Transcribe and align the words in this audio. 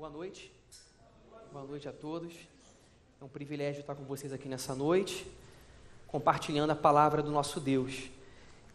Boa 0.00 0.08
noite. 0.08 0.50
Boa 1.52 1.66
noite 1.66 1.86
a 1.86 1.92
todos. 1.92 2.32
É 3.20 3.22
um 3.22 3.28
privilégio 3.28 3.80
estar 3.80 3.94
com 3.94 4.02
vocês 4.04 4.32
aqui 4.32 4.48
nessa 4.48 4.74
noite, 4.74 5.30
compartilhando 6.06 6.70
a 6.70 6.74
palavra 6.74 7.22
do 7.22 7.30
nosso 7.30 7.60
Deus. 7.60 8.08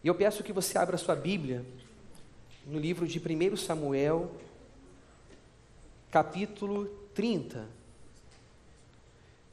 E 0.04 0.08
eu 0.08 0.14
peço 0.14 0.44
que 0.44 0.54
você 0.54 0.78
abra 0.78 0.98
sua 0.98 1.16
Bíblia 1.16 1.66
no 2.68 2.78
livro 2.78 3.08
de 3.08 3.18
1 3.18 3.58
Samuel, 3.58 4.32
capítulo 6.12 6.86
30. 7.16 7.68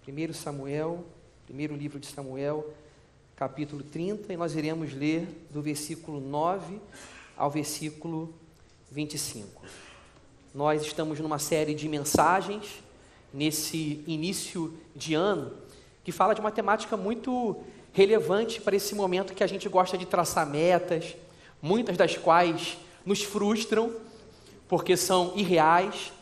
1 0.06 0.32
Samuel, 0.34 1.06
primeiro 1.46 1.74
livro 1.74 1.98
de 1.98 2.06
Samuel, 2.06 2.70
capítulo 3.34 3.82
30, 3.82 4.30
e 4.30 4.36
nós 4.36 4.54
iremos 4.54 4.92
ler 4.92 5.26
do 5.50 5.62
versículo 5.62 6.20
9 6.20 6.78
ao 7.34 7.50
versículo 7.50 8.34
25. 8.90 9.62
Nós 10.54 10.82
estamos 10.82 11.18
numa 11.18 11.38
série 11.38 11.74
de 11.74 11.88
mensagens 11.88 12.82
nesse 13.32 14.04
início 14.06 14.78
de 14.94 15.14
ano 15.14 15.50
que 16.04 16.12
fala 16.12 16.34
de 16.34 16.42
uma 16.42 16.50
temática 16.50 16.94
muito 16.94 17.56
relevante 17.90 18.60
para 18.60 18.76
esse 18.76 18.94
momento 18.94 19.32
que 19.32 19.42
a 19.42 19.46
gente 19.46 19.66
gosta 19.66 19.96
de 19.96 20.04
traçar 20.04 20.46
metas, 20.46 21.16
muitas 21.62 21.96
das 21.96 22.18
quais 22.18 22.76
nos 23.06 23.22
frustram 23.22 23.94
porque 24.68 24.94
são 24.94 25.32
irreais, 25.34 26.12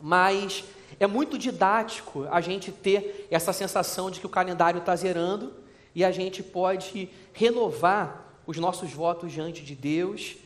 mas 0.00 0.62
é 1.00 1.08
muito 1.08 1.36
didático 1.36 2.28
a 2.30 2.40
gente 2.40 2.70
ter 2.70 3.26
essa 3.32 3.52
sensação 3.52 4.12
de 4.12 4.20
que 4.20 4.26
o 4.26 4.30
calendário 4.30 4.78
está 4.78 4.94
zerando 4.94 5.52
e 5.92 6.04
a 6.04 6.12
gente 6.12 6.40
pode 6.40 7.08
renovar 7.32 8.32
os 8.46 8.58
nossos 8.58 8.92
votos 8.92 9.32
diante 9.32 9.64
de 9.64 9.74
Deus 9.74 10.36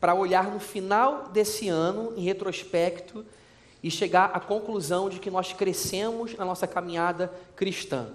para 0.00 0.14
olhar 0.14 0.50
no 0.50 0.58
final 0.58 1.28
desse 1.28 1.68
ano, 1.68 2.14
em 2.16 2.22
retrospecto, 2.22 3.24
e 3.82 3.90
chegar 3.90 4.30
à 4.34 4.40
conclusão 4.40 5.08
de 5.08 5.20
que 5.20 5.30
nós 5.30 5.52
crescemos 5.52 6.34
na 6.36 6.44
nossa 6.44 6.66
caminhada 6.66 7.32
cristã. 7.54 8.08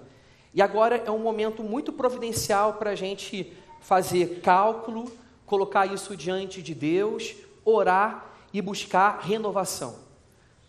E 0.52 0.60
agora 0.60 0.96
é 1.04 1.10
um 1.10 1.18
momento 1.18 1.62
muito 1.62 1.92
providencial 1.92 2.74
para 2.74 2.90
a 2.90 2.94
gente 2.94 3.52
fazer 3.80 4.40
cálculo, 4.40 5.10
colocar 5.44 5.86
isso 5.86 6.16
diante 6.16 6.62
de 6.62 6.74
Deus, 6.74 7.34
orar 7.64 8.32
e 8.52 8.60
buscar 8.60 9.20
renovação. 9.20 9.96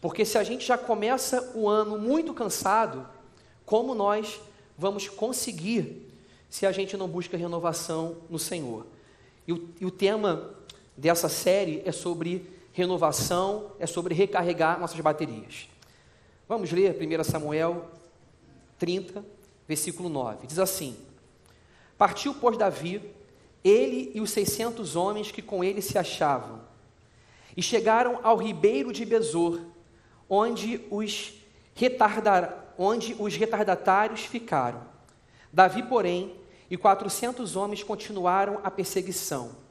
Porque 0.01 0.25
se 0.25 0.37
a 0.37 0.43
gente 0.43 0.65
já 0.65 0.77
começa 0.77 1.51
o 1.55 1.67
ano 1.67 1.97
muito 1.97 2.33
cansado, 2.33 3.07
como 3.65 3.95
nós 3.95 4.39
vamos 4.77 5.07
conseguir 5.07 6.11
se 6.49 6.65
a 6.65 6.71
gente 6.71 6.95
não 6.95 7.07
busca 7.07 7.37
renovação 7.37 8.17
no 8.29 8.37
Senhor? 8.37 8.85
E 9.47 9.53
o, 9.53 9.69
e 9.79 9.85
o 9.85 9.91
tema 9.91 10.53
dessa 10.97 11.29
série 11.29 11.83
é 11.85 11.91
sobre 11.91 12.49
renovação, 12.73 13.71
é 13.79 13.85
sobre 13.85 14.15
recarregar 14.15 14.79
nossas 14.79 14.99
baterias. 14.99 15.69
Vamos 16.49 16.71
ler 16.71 16.97
1 16.99 17.23
Samuel 17.23 17.85
30, 18.79 19.23
versículo 19.67 20.09
9. 20.09 20.47
Diz 20.47 20.57
assim: 20.57 20.97
Partiu, 21.97 22.33
pois, 22.33 22.57
Davi, 22.57 23.01
ele 23.63 24.11
e 24.15 24.21
os 24.21 24.31
seiscentos 24.31 24.95
homens 24.95 25.31
que 25.31 25.41
com 25.41 25.63
ele 25.63 25.81
se 25.81 25.97
achavam, 25.97 26.61
e 27.55 27.61
chegaram 27.61 28.19
ao 28.23 28.37
ribeiro 28.37 28.91
de 28.91 29.05
Besor, 29.05 29.61
onde 30.27 30.81
os, 30.89 31.33
retardar, 31.75 32.73
onde 32.77 33.15
os 33.19 33.35
retardatários 33.35 34.21
ficaram. 34.21 34.81
Davi, 35.53 35.83
porém, 35.83 36.35
e 36.69 36.77
quatrocentos 36.77 37.55
homens 37.55 37.83
continuaram 37.83 38.59
a 38.63 38.69
perseguição 38.69 39.66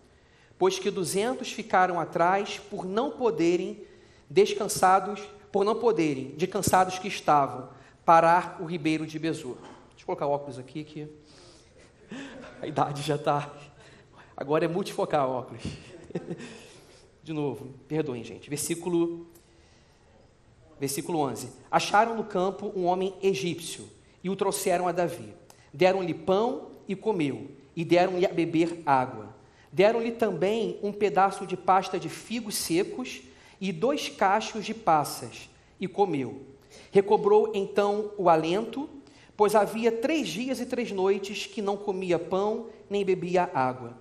pois 0.58 0.78
que 0.78 0.90
duzentos 0.90 1.52
ficaram 1.52 2.00
atrás 2.00 2.58
por 2.70 2.84
não 2.84 3.10
poderem, 3.10 3.82
descansados, 4.28 5.20
por 5.52 5.64
não 5.64 5.78
poderem, 5.78 6.34
de 6.36 6.46
cansados 6.46 6.98
que 6.98 7.08
estavam, 7.08 7.68
parar 8.04 8.58
o 8.60 8.64
ribeiro 8.64 9.06
de 9.06 9.18
Besor. 9.18 9.56
Deixa 9.90 10.02
eu 10.02 10.06
colocar 10.06 10.26
óculos 10.26 10.58
aqui, 10.58 10.84
que 10.84 11.08
a 12.60 12.66
idade 12.66 13.02
já 13.02 13.16
está. 13.16 13.52
Agora 14.36 14.64
é 14.64 14.68
multifocar 14.68 15.28
óculos. 15.28 15.62
De 17.26 17.32
novo, 17.32 17.74
perdoem, 17.88 18.22
gente. 18.22 18.48
Versículo, 18.48 19.26
versículo 20.78 21.18
11. 21.18 21.50
Acharam 21.68 22.14
no 22.14 22.22
campo 22.22 22.72
um 22.76 22.84
homem 22.84 23.14
egípcio 23.20 23.88
e 24.22 24.30
o 24.30 24.36
trouxeram 24.36 24.86
a 24.86 24.92
Davi. 24.92 25.34
Deram-lhe 25.72 26.14
pão 26.14 26.68
e 26.86 26.94
comeu, 26.94 27.50
e 27.74 27.84
deram-lhe 27.84 28.24
a 28.24 28.32
beber 28.32 28.80
água. 28.86 29.34
Deram-lhe 29.76 30.12
também 30.12 30.78
um 30.82 30.90
pedaço 30.90 31.46
de 31.46 31.54
pasta 31.54 32.00
de 32.00 32.08
figos 32.08 32.54
secos 32.54 33.20
e 33.60 33.70
dois 33.70 34.08
cachos 34.08 34.64
de 34.64 34.72
passas, 34.72 35.50
e 35.78 35.86
comeu. 35.86 36.46
Recobrou 36.90 37.52
então 37.54 38.10
o 38.16 38.30
alento, 38.30 38.88
pois 39.36 39.54
havia 39.54 39.92
três 39.92 40.28
dias 40.28 40.60
e 40.60 40.64
três 40.64 40.90
noites 40.92 41.44
que 41.44 41.60
não 41.60 41.76
comia 41.76 42.18
pão 42.18 42.68
nem 42.88 43.04
bebia 43.04 43.50
água. 43.52 43.98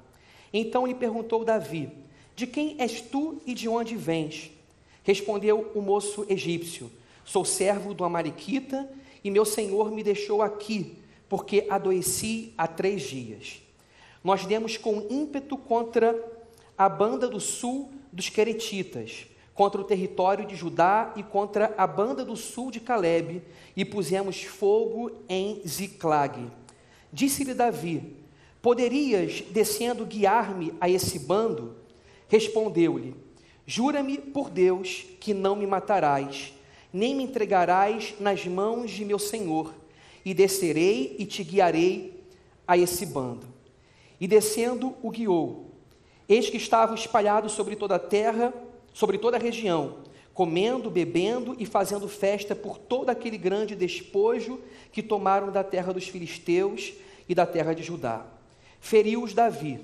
Então 0.54 0.88
lhe 0.88 0.96
perguntou 0.96 1.44
Davi: 1.44 1.92
De 2.38 2.48
quem 2.48 2.78
és 2.80 3.02
tu 3.02 3.42
e 3.46 3.54
de 3.54 3.68
onde 3.68 3.98
vens? 3.98 4.52
Respondeu 5.04 5.74
o 5.76 5.82
moço 5.82 6.26
egípcio: 6.30 6.90
Sou 7.26 7.44
servo 7.44 7.94
do 7.94 8.06
Amalequita 8.06 8.90
e 9.22 9.30
meu 9.30 9.44
senhor 9.44 9.92
me 9.92 10.04
deixou 10.04 10.42
aqui, 10.42 10.98
porque 11.28 11.68
adoeci 11.70 12.54
há 12.58 12.66
três 12.66 13.02
dias 13.02 13.65
nós 14.26 14.44
demos 14.44 14.76
com 14.76 15.06
ímpeto 15.08 15.56
contra 15.56 16.20
a 16.76 16.90
banda 16.90 17.28
do 17.28 17.40
sul 17.40 17.92
dos 18.12 18.28
Queretitas, 18.28 19.28
contra 19.54 19.80
o 19.80 19.84
território 19.84 20.48
de 20.48 20.56
Judá 20.56 21.14
e 21.16 21.22
contra 21.22 21.76
a 21.78 21.86
banda 21.86 22.26
do 22.26 22.36
sul 22.36 22.72
de 22.72 22.80
Caleb, 22.80 23.44
e 23.78 23.86
pusemos 23.86 24.42
fogo 24.42 25.12
em 25.30 25.62
Ziclag. 25.68 26.50
Disse-lhe 27.14 27.54
Davi: 27.54 28.16
Poderias, 28.64 29.44
descendo, 29.52 30.04
guiar-me 30.04 30.74
a 30.82 30.90
esse 30.90 31.20
bando? 31.20 31.76
Respondeu-lhe: 32.28 33.14
Jura-me 33.64 34.18
por 34.18 34.50
Deus 34.50 35.06
que 35.20 35.36
não 35.36 35.56
me 35.56 35.68
matarás, 35.68 36.52
nem 36.92 37.14
me 37.14 37.24
entregarás 37.24 38.16
nas 38.20 38.44
mãos 38.48 38.90
de 38.90 39.06
meu 39.06 39.20
senhor, 39.20 39.72
e 40.26 40.34
descerei 40.34 41.16
e 41.20 41.28
te 41.28 41.44
guiarei 41.44 42.24
a 42.68 42.76
esse 42.76 43.06
bando. 43.06 43.54
E 44.20 44.28
descendo 44.28 44.96
o 45.02 45.10
guiou. 45.10 45.72
Eis 46.28 46.50
que 46.50 46.58
estavam 46.58 46.96
espalhados 46.96 47.52
sobre 47.52 47.76
toda 47.76 47.96
a 47.96 48.00
terra, 48.00 48.54
sobre 48.94 49.18
toda 49.18 49.38
a 49.38 49.40
região, 49.40 49.98
comendo, 50.34 50.90
bebendo 50.90 51.56
e 51.60 51.66
fazendo 51.66 52.08
festa 52.08 52.56
por 52.56 52.78
todo 52.78 53.10
aquele 53.10 53.38
grande 53.38 53.76
despojo 53.76 54.60
que 54.92 55.04
tomaram 55.04 55.52
da 55.52 55.64
terra 55.64 55.94
dos 55.94 56.08
filisteus 56.08 56.94
e 57.28 57.36
da 57.36 57.46
terra 57.46 57.74
de 57.74 57.84
Judá. 57.84 58.26
Feriu-os 58.80 59.34
Davi, 59.34 59.80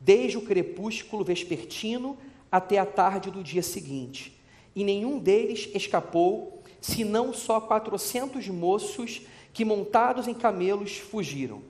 desde 0.00 0.38
o 0.38 0.42
crepúsculo 0.42 1.24
vespertino 1.24 2.16
até 2.50 2.78
a 2.78 2.86
tarde 2.86 3.30
do 3.30 3.42
dia 3.42 3.62
seguinte, 3.62 4.40
e 4.74 4.84
nenhum 4.84 5.18
deles 5.18 5.68
escapou, 5.74 6.62
senão 6.80 7.32
só 7.32 7.60
quatrocentos 7.60 8.48
moços 8.48 9.22
que, 9.52 9.64
montados 9.64 10.26
em 10.28 10.34
camelos, 10.34 10.96
fugiram. 10.96 11.62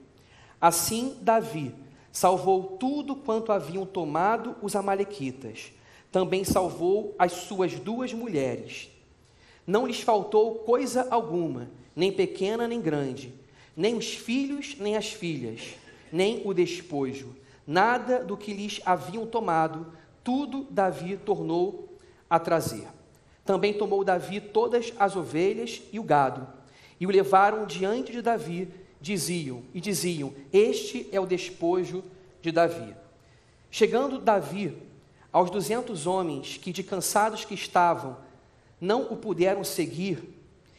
Assim, 0.61 1.17
Davi 1.21 1.75
Salvou 2.13 2.77
tudo 2.79 3.15
quanto 3.15 3.53
haviam 3.53 3.87
tomado 3.87 4.57
os 4.61 4.75
Amalequitas. 4.75 5.73
Também 6.11 6.45
salvou 6.45 7.15
as 7.19 7.33
suas 7.33 7.75
duas 7.75 8.13
mulheres. 8.13 8.91
Não 9.67 9.87
lhes 9.87 10.01
faltou 10.01 10.57
coisa 10.57 11.07
alguma, 11.11 11.71
nem 11.95 12.11
pequena 12.11 12.67
nem 12.67 12.81
grande, 12.81 13.33
nem 13.77 13.95
os 13.95 14.15
filhos 14.15 14.77
nem 14.79 14.97
as 14.97 15.13
filhas, 15.13 15.75
nem 16.11 16.43
o 16.45 16.53
despojo. 16.53 17.37
Nada 17.65 18.25
do 18.25 18.37
que 18.37 18.53
lhes 18.53 18.81
haviam 18.85 19.25
tomado, 19.25 19.87
tudo 20.25 20.67
Davi 20.71 21.17
tornou 21.17 21.97
a 22.29 22.39
trazer. 22.41 22.89
Também 23.45 23.73
tomou 23.73 24.03
Davi 24.03 24.41
todas 24.41 24.93
as 24.99 25.15
ovelhas 25.15 25.81
e 25.93 26.01
o 26.01 26.03
gado, 26.03 26.49
e 26.99 27.07
o 27.07 27.11
levaram 27.11 27.65
diante 27.65 28.11
de 28.11 28.21
Davi 28.21 28.69
diziam 29.01 29.63
e 29.73 29.81
diziam: 29.81 30.33
Este 30.53 31.09
é 31.11 31.21
o 31.21 31.27
despojo 31.27 32.05
de 32.43 32.53
Davi. 32.53 32.95
Chegando 33.71 34.19
Davi 34.19 34.77
aos 35.33 35.51
duzentos 35.51 36.07
homens 36.07 36.57
que, 36.57 36.73
de 36.73 36.83
cansados 36.83 37.45
que 37.45 37.55
estavam, 37.55 38.17
não 38.81 39.03
o 39.13 39.17
puderam 39.17 39.63
seguir 39.63 40.23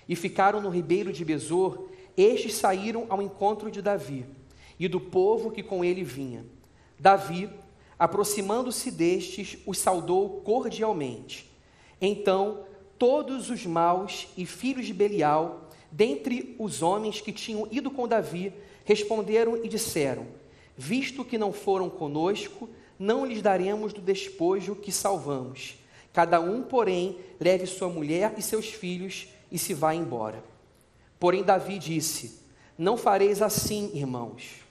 e 0.08 0.16
ficaram 0.16 0.62
no 0.62 0.70
ribeiro 0.70 1.14
de 1.14 1.24
Besor, 1.24 1.88
estes 2.18 2.56
saíram 2.56 3.06
ao 3.10 3.22
encontro 3.22 3.72
de 3.72 3.82
Davi 3.82 4.26
e 4.80 4.88
do 4.88 5.00
povo 5.00 5.52
que 5.52 5.64
com 5.64 5.86
ele 5.86 6.04
vinha. 6.04 6.46
Davi, 7.00 7.50
aproximando-se 7.98 8.92
destes, 8.92 9.58
os 9.66 9.78
saudou 9.78 10.42
cordialmente. 10.42 11.50
Então, 12.02 12.66
todos 12.98 13.50
os 13.50 13.66
maus 13.66 14.28
e 14.36 14.46
filhos 14.46 14.86
de 14.86 14.94
Belial 14.94 15.61
dentre 15.92 16.56
os 16.58 16.82
homens 16.82 17.20
que 17.20 17.32
tinham 17.32 17.68
ido 17.70 17.92
com 17.92 18.08
Davi, 18.08 18.54
responderam 18.86 19.64
e 19.64 19.68
disseram: 19.68 20.26
Visto 20.78 21.26
que 21.26 21.38
não 21.38 21.52
foram 21.52 21.90
conosco, 21.90 22.70
não 22.98 23.26
lhes 23.26 23.42
daremos 23.42 23.94
do 23.94 24.02
despojo 24.02 24.76
que 24.76 24.92
salvamos. 24.92 25.76
Cada 26.14 26.40
um, 26.40 26.62
porém, 26.62 27.18
leve 27.40 27.66
sua 27.66 27.90
mulher 27.90 28.34
e 28.38 28.42
seus 28.42 28.68
filhos 28.68 29.28
e 29.52 29.58
se 29.58 29.74
vá 29.74 29.94
embora. 29.94 30.44
Porém, 31.20 31.44
Davi 31.44 31.78
disse: 31.78 32.40
Não 32.78 32.98
fareis 32.98 33.42
assim, 33.42 33.92
irmãos. 33.94 34.62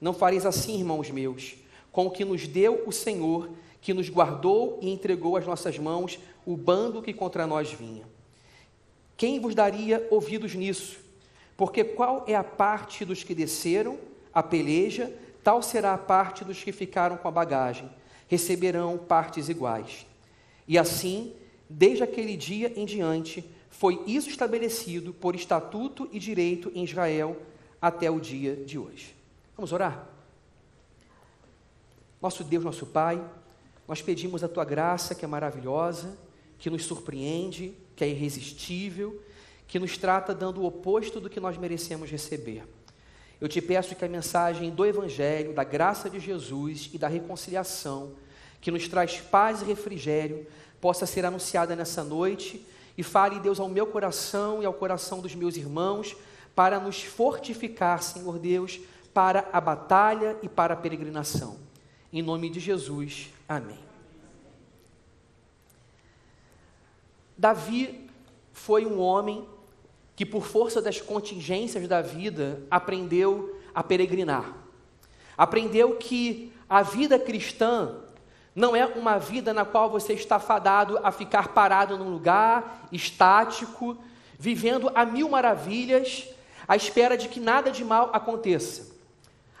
Não 0.00 0.14
fareis 0.14 0.46
assim, 0.46 0.78
irmãos 0.78 1.10
meus, 1.10 1.54
com 1.92 2.06
o 2.06 2.10
que 2.10 2.24
nos 2.24 2.46
deu 2.46 2.84
o 2.86 2.92
Senhor, 2.92 3.50
que 3.80 3.92
nos 3.92 4.08
guardou 4.08 4.78
e 4.80 4.90
entregou 4.90 5.36
às 5.36 5.46
nossas 5.46 5.78
mãos 5.78 6.18
o 6.46 6.56
bando 6.56 7.02
que 7.02 7.12
contra 7.12 7.46
nós 7.46 7.70
vinha. 7.70 8.04
Quem 9.20 9.38
vos 9.38 9.54
daria 9.54 10.08
ouvidos 10.10 10.54
nisso? 10.54 10.98
Porque 11.54 11.84
qual 11.84 12.24
é 12.26 12.34
a 12.34 12.42
parte 12.42 13.04
dos 13.04 13.22
que 13.22 13.34
desceram 13.34 13.98
a 14.32 14.42
peleja, 14.42 15.14
tal 15.44 15.62
será 15.62 15.92
a 15.92 15.98
parte 15.98 16.42
dos 16.42 16.64
que 16.64 16.72
ficaram 16.72 17.18
com 17.18 17.28
a 17.28 17.30
bagagem. 17.30 17.90
Receberão 18.28 18.96
partes 18.96 19.50
iguais. 19.50 20.06
E 20.66 20.78
assim, 20.78 21.34
desde 21.68 22.02
aquele 22.02 22.34
dia 22.34 22.72
em 22.74 22.86
diante, 22.86 23.44
foi 23.68 24.02
isso 24.06 24.30
estabelecido 24.30 25.12
por 25.12 25.34
estatuto 25.34 26.08
e 26.10 26.18
direito 26.18 26.72
em 26.74 26.84
Israel 26.84 27.36
até 27.78 28.10
o 28.10 28.18
dia 28.18 28.56
de 28.56 28.78
hoje. 28.78 29.14
Vamos 29.54 29.70
orar? 29.70 30.08
Nosso 32.22 32.42
Deus, 32.42 32.64
nosso 32.64 32.86
Pai, 32.86 33.22
nós 33.86 34.00
pedimos 34.00 34.42
a 34.42 34.48
tua 34.48 34.64
graça 34.64 35.14
que 35.14 35.26
é 35.26 35.28
maravilhosa, 35.28 36.16
que 36.58 36.70
nos 36.70 36.86
surpreende, 36.86 37.74
que 38.00 38.04
é 38.04 38.08
irresistível, 38.08 39.22
que 39.68 39.78
nos 39.78 39.98
trata 39.98 40.34
dando 40.34 40.62
o 40.62 40.64
oposto 40.64 41.20
do 41.20 41.28
que 41.28 41.38
nós 41.38 41.58
merecemos 41.58 42.10
receber. 42.10 42.64
Eu 43.38 43.46
te 43.46 43.60
peço 43.60 43.94
que 43.94 44.02
a 44.02 44.08
mensagem 44.08 44.70
do 44.70 44.86
Evangelho, 44.86 45.52
da 45.52 45.64
graça 45.64 46.08
de 46.08 46.18
Jesus 46.18 46.88
e 46.94 46.96
da 46.96 47.08
reconciliação, 47.08 48.12
que 48.58 48.70
nos 48.70 48.88
traz 48.88 49.20
paz 49.20 49.60
e 49.60 49.66
refrigério, 49.66 50.46
possa 50.80 51.04
ser 51.04 51.26
anunciada 51.26 51.76
nessa 51.76 52.02
noite 52.02 52.66
e 52.96 53.02
fale, 53.02 53.38
Deus, 53.38 53.60
ao 53.60 53.68
meu 53.68 53.86
coração 53.86 54.62
e 54.62 54.64
ao 54.64 54.72
coração 54.72 55.20
dos 55.20 55.34
meus 55.34 55.58
irmãos, 55.58 56.16
para 56.54 56.80
nos 56.80 57.02
fortificar, 57.02 58.02
Senhor 58.02 58.38
Deus, 58.38 58.80
para 59.12 59.46
a 59.52 59.60
batalha 59.60 60.38
e 60.42 60.48
para 60.48 60.72
a 60.72 60.76
peregrinação. 60.76 61.58
Em 62.10 62.22
nome 62.22 62.48
de 62.48 62.60
Jesus, 62.60 63.28
amém. 63.46 63.89
Davi 67.40 68.06
foi 68.52 68.84
um 68.84 69.00
homem 69.00 69.48
que, 70.14 70.26
por 70.26 70.44
força 70.44 70.82
das 70.82 71.00
contingências 71.00 71.88
da 71.88 72.02
vida, 72.02 72.62
aprendeu 72.70 73.58
a 73.74 73.82
peregrinar. 73.82 74.54
Aprendeu 75.38 75.96
que 75.96 76.52
a 76.68 76.82
vida 76.82 77.18
cristã 77.18 77.94
não 78.54 78.76
é 78.76 78.84
uma 78.84 79.16
vida 79.16 79.54
na 79.54 79.64
qual 79.64 79.88
você 79.88 80.12
está 80.12 80.38
fadado 80.38 81.00
a 81.02 81.10
ficar 81.10 81.54
parado 81.54 81.96
num 81.96 82.10
lugar 82.10 82.86
estático, 82.92 83.96
vivendo 84.38 84.92
a 84.94 85.06
mil 85.06 85.30
maravilhas, 85.30 86.28
à 86.68 86.76
espera 86.76 87.16
de 87.16 87.26
que 87.26 87.40
nada 87.40 87.70
de 87.70 87.82
mal 87.82 88.10
aconteça. 88.12 88.94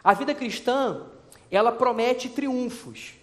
A 0.04 0.12
vida 0.12 0.34
cristã, 0.34 1.06
ela 1.50 1.72
promete 1.72 2.28
triunfos, 2.28 3.14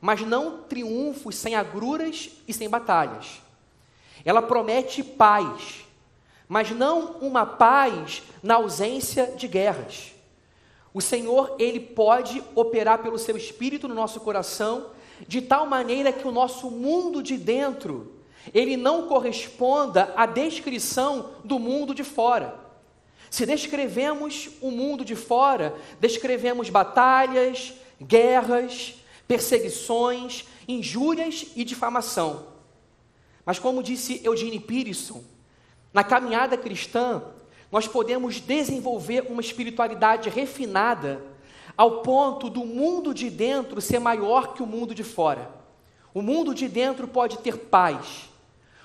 mas 0.00 0.22
não 0.22 0.62
triunfos 0.62 1.36
sem 1.36 1.54
agruras 1.54 2.30
e 2.48 2.54
sem 2.54 2.66
batalhas. 2.66 3.44
Ela 4.24 4.42
promete 4.42 5.02
paz, 5.02 5.84
mas 6.48 6.70
não 6.70 7.16
uma 7.20 7.46
paz 7.46 8.22
na 8.42 8.54
ausência 8.56 9.34
de 9.36 9.46
guerras. 9.46 10.12
O 10.92 11.00
Senhor, 11.00 11.54
ele 11.58 11.80
pode 11.80 12.42
operar 12.54 13.02
pelo 13.02 13.18
seu 13.18 13.36
espírito 13.36 13.86
no 13.86 13.94
nosso 13.94 14.20
coração 14.20 14.90
de 15.26 15.42
tal 15.42 15.66
maneira 15.66 16.12
que 16.12 16.26
o 16.26 16.32
nosso 16.32 16.70
mundo 16.70 17.22
de 17.22 17.36
dentro 17.36 18.16
ele 18.54 18.76
não 18.76 19.06
corresponda 19.06 20.12
à 20.16 20.26
descrição 20.26 21.30
do 21.44 21.58
mundo 21.58 21.94
de 21.94 22.04
fora. 22.04 22.58
Se 23.30 23.44
descrevemos 23.44 24.48
o 24.60 24.70
mundo 24.70 25.04
de 25.04 25.16
fora, 25.16 25.74
descrevemos 26.00 26.70
batalhas, 26.70 27.72
guerras, 28.00 28.94
perseguições, 29.26 30.46
injúrias 30.68 31.46
e 31.56 31.64
difamação. 31.64 32.46
Mas 33.46 33.60
como 33.60 33.80
disse 33.80 34.20
Eugene 34.24 34.58
Peterson, 34.58 35.22
na 35.94 36.02
caminhada 36.02 36.58
cristã, 36.58 37.22
nós 37.70 37.86
podemos 37.86 38.40
desenvolver 38.40 39.24
uma 39.30 39.40
espiritualidade 39.40 40.28
refinada 40.28 41.22
ao 41.76 42.02
ponto 42.02 42.50
do 42.50 42.64
mundo 42.64 43.14
de 43.14 43.30
dentro 43.30 43.80
ser 43.80 44.00
maior 44.00 44.54
que 44.54 44.62
o 44.62 44.66
mundo 44.66 44.92
de 44.92 45.04
fora. 45.04 45.48
O 46.12 46.20
mundo 46.20 46.52
de 46.52 46.66
dentro 46.66 47.06
pode 47.06 47.38
ter 47.38 47.56
paz. 47.56 48.28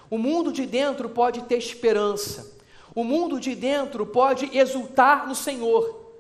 O 0.10 0.18
mundo 0.18 0.52
de 0.52 0.66
dentro 0.66 1.10
pode 1.10 1.42
ter 1.44 1.58
esperança. 1.58 2.56
O 2.94 3.04
mundo 3.04 3.40
de 3.40 3.56
dentro 3.56 4.06
pode 4.06 4.56
exultar 4.56 5.28
no 5.28 5.34
Senhor, 5.34 6.14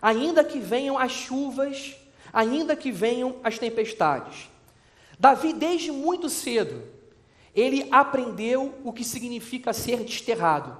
ainda 0.00 0.44
que 0.44 0.58
venham 0.58 0.98
as 0.98 1.10
chuvas, 1.10 1.96
ainda 2.32 2.76
que 2.76 2.92
venham 2.92 3.36
as 3.42 3.58
tempestades. 3.58 4.48
Davi, 5.18 5.52
desde 5.52 5.90
muito 5.90 6.28
cedo, 6.28 6.97
ele 7.54 7.88
aprendeu 7.90 8.74
o 8.84 8.92
que 8.92 9.04
significa 9.04 9.72
ser 9.72 10.04
desterrado, 10.04 10.76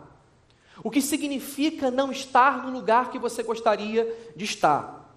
o 0.83 0.91
que 0.91 1.01
significa 1.01 1.91
não 1.91 2.13
estar 2.13 2.65
no 2.65 2.73
lugar 2.73 3.11
que 3.11 3.19
você 3.19 3.43
gostaria 3.43 4.07
de 4.37 4.45
estar. 4.45 5.13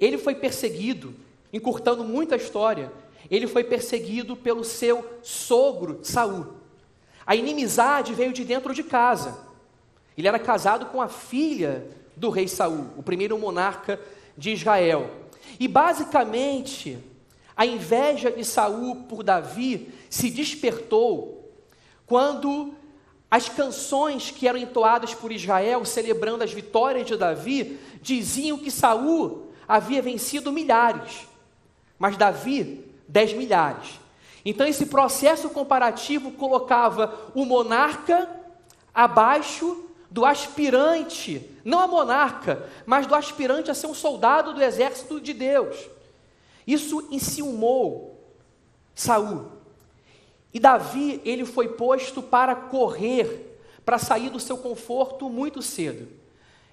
Ele 0.00 0.18
foi 0.18 0.34
perseguido, 0.34 1.14
encurtando 1.52 2.04
muito 2.04 2.34
a 2.34 2.36
história, 2.36 2.90
ele 3.30 3.46
foi 3.46 3.64
perseguido 3.64 4.36
pelo 4.36 4.64
seu 4.64 5.18
sogro 5.22 6.00
Saul. 6.02 6.54
A 7.26 7.34
inimizade 7.34 8.14
veio 8.14 8.32
de 8.32 8.44
dentro 8.44 8.74
de 8.74 8.82
casa. 8.82 9.38
Ele 10.16 10.28
era 10.28 10.38
casado 10.38 10.86
com 10.86 11.00
a 11.00 11.08
filha 11.08 11.86
do 12.16 12.30
rei 12.30 12.46
Saul, 12.46 12.86
o 12.96 13.02
primeiro 13.02 13.38
monarca 13.38 14.00
de 14.36 14.52
Israel. 14.52 15.10
E 15.58 15.66
basicamente, 15.66 16.98
a 17.56 17.64
inveja 17.64 18.30
de 18.30 18.44
Saul 18.44 19.04
por 19.08 19.22
Davi 19.22 19.92
se 20.10 20.30
despertou 20.30 21.52
quando 22.06 22.74
as 23.30 23.48
canções 23.48 24.30
que 24.30 24.46
eram 24.46 24.58
entoadas 24.58 25.14
por 25.14 25.32
Israel, 25.32 25.84
celebrando 25.84 26.44
as 26.44 26.52
vitórias 26.52 27.06
de 27.06 27.16
Davi, 27.16 27.78
diziam 28.00 28.58
que 28.58 28.70
Saul 28.70 29.52
havia 29.66 30.02
vencido 30.02 30.52
milhares, 30.52 31.26
mas 31.98 32.16
Davi, 32.16 32.84
dez 33.08 33.32
milhares. 33.32 33.98
Então, 34.44 34.66
esse 34.66 34.86
processo 34.86 35.48
comparativo 35.48 36.30
colocava 36.32 37.30
o 37.34 37.44
monarca 37.44 38.28
abaixo 38.94 39.84
do 40.10 40.24
aspirante, 40.24 41.50
não 41.64 41.80
a 41.80 41.88
monarca, 41.88 42.68
mas 42.86 43.06
do 43.06 43.14
aspirante 43.14 43.70
a 43.70 43.74
ser 43.74 43.86
um 43.86 43.94
soldado 43.94 44.52
do 44.52 44.62
exército 44.62 45.20
de 45.20 45.32
Deus. 45.32 45.76
Isso 46.66 47.06
enciumou 47.10 48.34
Saul. 48.94 49.52
E 50.52 50.60
Davi, 50.60 51.20
ele 51.24 51.44
foi 51.44 51.68
posto 51.68 52.22
para 52.22 52.54
correr, 52.54 53.58
para 53.84 53.98
sair 53.98 54.30
do 54.30 54.38
seu 54.38 54.56
conforto 54.56 55.28
muito 55.28 55.60
cedo. 55.60 56.08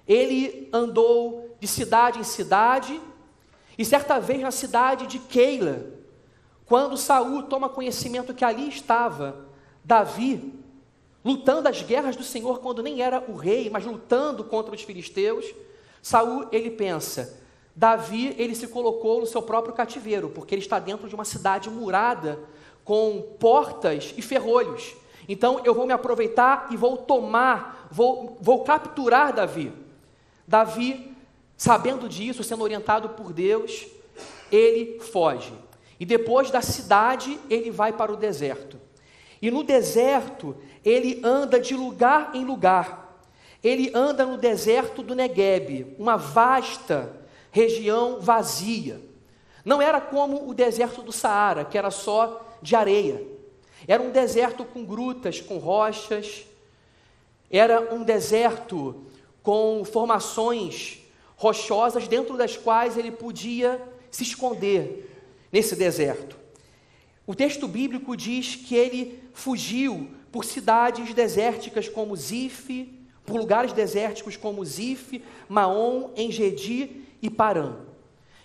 Ele 0.06 0.68
andou 0.72 1.56
de 1.58 1.66
cidade 1.66 2.18
em 2.18 2.24
cidade, 2.24 3.00
e 3.76 3.84
certa 3.84 4.20
vez 4.20 4.40
na 4.40 4.50
cidade 4.50 5.06
de 5.06 5.18
Keila, 5.18 5.86
quando 6.64 6.96
Saul 6.96 7.42
toma 7.44 7.68
conhecimento 7.68 8.34
que 8.34 8.44
ali 8.44 8.68
estava 8.68 9.46
Davi, 9.84 10.54
lutando 11.24 11.68
as 11.68 11.82
guerras 11.82 12.16
do 12.16 12.22
Senhor 12.22 12.60
quando 12.60 12.82
nem 12.82 13.02
era 13.02 13.22
o 13.28 13.34
rei, 13.34 13.68
mas 13.68 13.84
lutando 13.84 14.44
contra 14.44 14.74
os 14.74 14.82
filisteus, 14.82 15.52
Saul 16.00 16.46
ele 16.52 16.70
pensa: 16.70 17.41
Davi 17.74 18.34
ele 18.38 18.54
se 18.54 18.68
colocou 18.68 19.20
no 19.20 19.26
seu 19.26 19.42
próprio 19.42 19.74
cativeiro, 19.74 20.28
porque 20.28 20.54
ele 20.54 20.62
está 20.62 20.78
dentro 20.78 21.08
de 21.08 21.14
uma 21.14 21.24
cidade 21.24 21.70
murada 21.70 22.38
com 22.84 23.22
portas 23.38 24.12
e 24.16 24.22
ferrolhos. 24.22 24.94
Então 25.28 25.60
eu 25.64 25.74
vou 25.74 25.86
me 25.86 25.92
aproveitar 25.92 26.68
e 26.70 26.76
vou 26.76 26.96
tomar, 26.96 27.88
vou, 27.90 28.36
vou 28.40 28.64
capturar 28.64 29.32
Davi. 29.32 29.72
Davi, 30.46 31.16
sabendo 31.56 32.08
disso, 32.08 32.44
sendo 32.44 32.62
orientado 32.62 33.10
por 33.10 33.32
Deus, 33.32 33.86
ele 34.50 35.00
foge. 35.00 35.54
E 35.98 36.04
depois 36.04 36.50
da 36.50 36.60
cidade, 36.60 37.38
ele 37.48 37.70
vai 37.70 37.92
para 37.92 38.12
o 38.12 38.16
deserto. 38.16 38.78
E 39.40 39.50
no 39.50 39.62
deserto, 39.62 40.56
ele 40.84 41.20
anda 41.24 41.58
de 41.58 41.74
lugar 41.74 42.32
em 42.34 42.44
lugar. 42.44 43.20
Ele 43.62 43.90
anda 43.94 44.26
no 44.26 44.36
deserto 44.36 45.02
do 45.02 45.14
Negueb, 45.14 45.94
uma 45.98 46.16
vasta 46.16 47.21
região 47.52 48.18
vazia. 48.18 49.00
Não 49.64 49.80
era 49.80 50.00
como 50.00 50.48
o 50.48 50.54
deserto 50.54 51.02
do 51.02 51.12
Saara, 51.12 51.64
que 51.64 51.78
era 51.78 51.90
só 51.90 52.58
de 52.60 52.74
areia. 52.74 53.22
Era 53.86 54.02
um 54.02 54.10
deserto 54.10 54.64
com 54.64 54.84
grutas, 54.84 55.40
com 55.40 55.58
rochas. 55.58 56.44
Era 57.48 57.94
um 57.94 58.02
deserto 58.02 59.04
com 59.42 59.84
formações 59.84 60.98
rochosas 61.36 62.08
dentro 62.08 62.36
das 62.36 62.56
quais 62.56 62.96
ele 62.96 63.12
podia 63.12 63.80
se 64.10 64.22
esconder 64.22 65.10
nesse 65.52 65.76
deserto. 65.76 66.36
O 67.26 67.34
texto 67.34 67.68
bíblico 67.68 68.16
diz 68.16 68.56
que 68.56 68.74
ele 68.74 69.22
fugiu 69.32 70.08
por 70.30 70.44
cidades 70.44 71.12
desérticas 71.12 71.88
como 71.88 72.16
Zif, 72.16 72.88
por 73.24 73.36
lugares 73.36 73.72
desérticos 73.72 74.36
como 74.36 74.64
Zif, 74.64 75.22
Maom, 75.48 76.10
Engedi 76.16 77.02
e 77.22 77.30
Parã. 77.30 77.76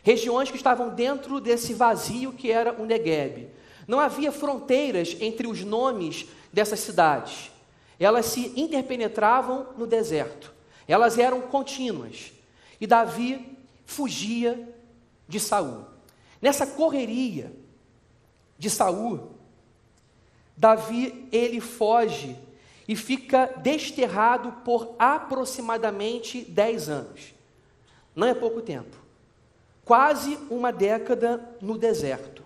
Regiões 0.04 0.50
que 0.50 0.56
estavam 0.56 0.94
dentro 0.94 1.42
desse 1.42 1.74
vazio 1.74 2.32
que 2.32 2.52
era 2.52 2.80
o 2.80 2.86
Negueb. 2.86 3.50
Não 3.88 4.00
havia 4.00 4.32
fronteiras 4.32 5.18
entre 5.20 5.48
os 5.48 5.64
nomes 5.64 6.28
dessas 6.54 6.80
cidades. 6.80 7.52
Elas 8.00 8.28
se 8.28 8.54
interpenetravam 8.56 9.68
no 9.78 9.88
deserto. 9.88 10.54
Elas 10.88 11.18
eram 11.18 11.42
contínuas. 11.42 12.32
E 12.80 12.86
Davi 12.86 13.58
fugia 13.86 14.74
de 15.28 15.40
Saul. 15.40 15.86
Nessa 16.42 16.68
correria 16.68 17.52
de 18.58 18.70
Saul, 18.70 19.32
Davi 20.56 21.28
ele 21.32 21.60
foge 21.60 22.38
e 22.88 22.96
fica 22.96 23.48
desterrado 23.58 24.52
por 24.64 24.96
aproximadamente 24.98 26.42
10 26.42 26.90
anos. 26.90 27.37
Não 28.18 28.26
é 28.26 28.34
pouco 28.34 28.64
tempo. 28.64 28.98
Quase 29.86 30.40
uma 30.50 30.74
década 30.74 31.56
no 31.62 31.78
deserto. 31.78 32.42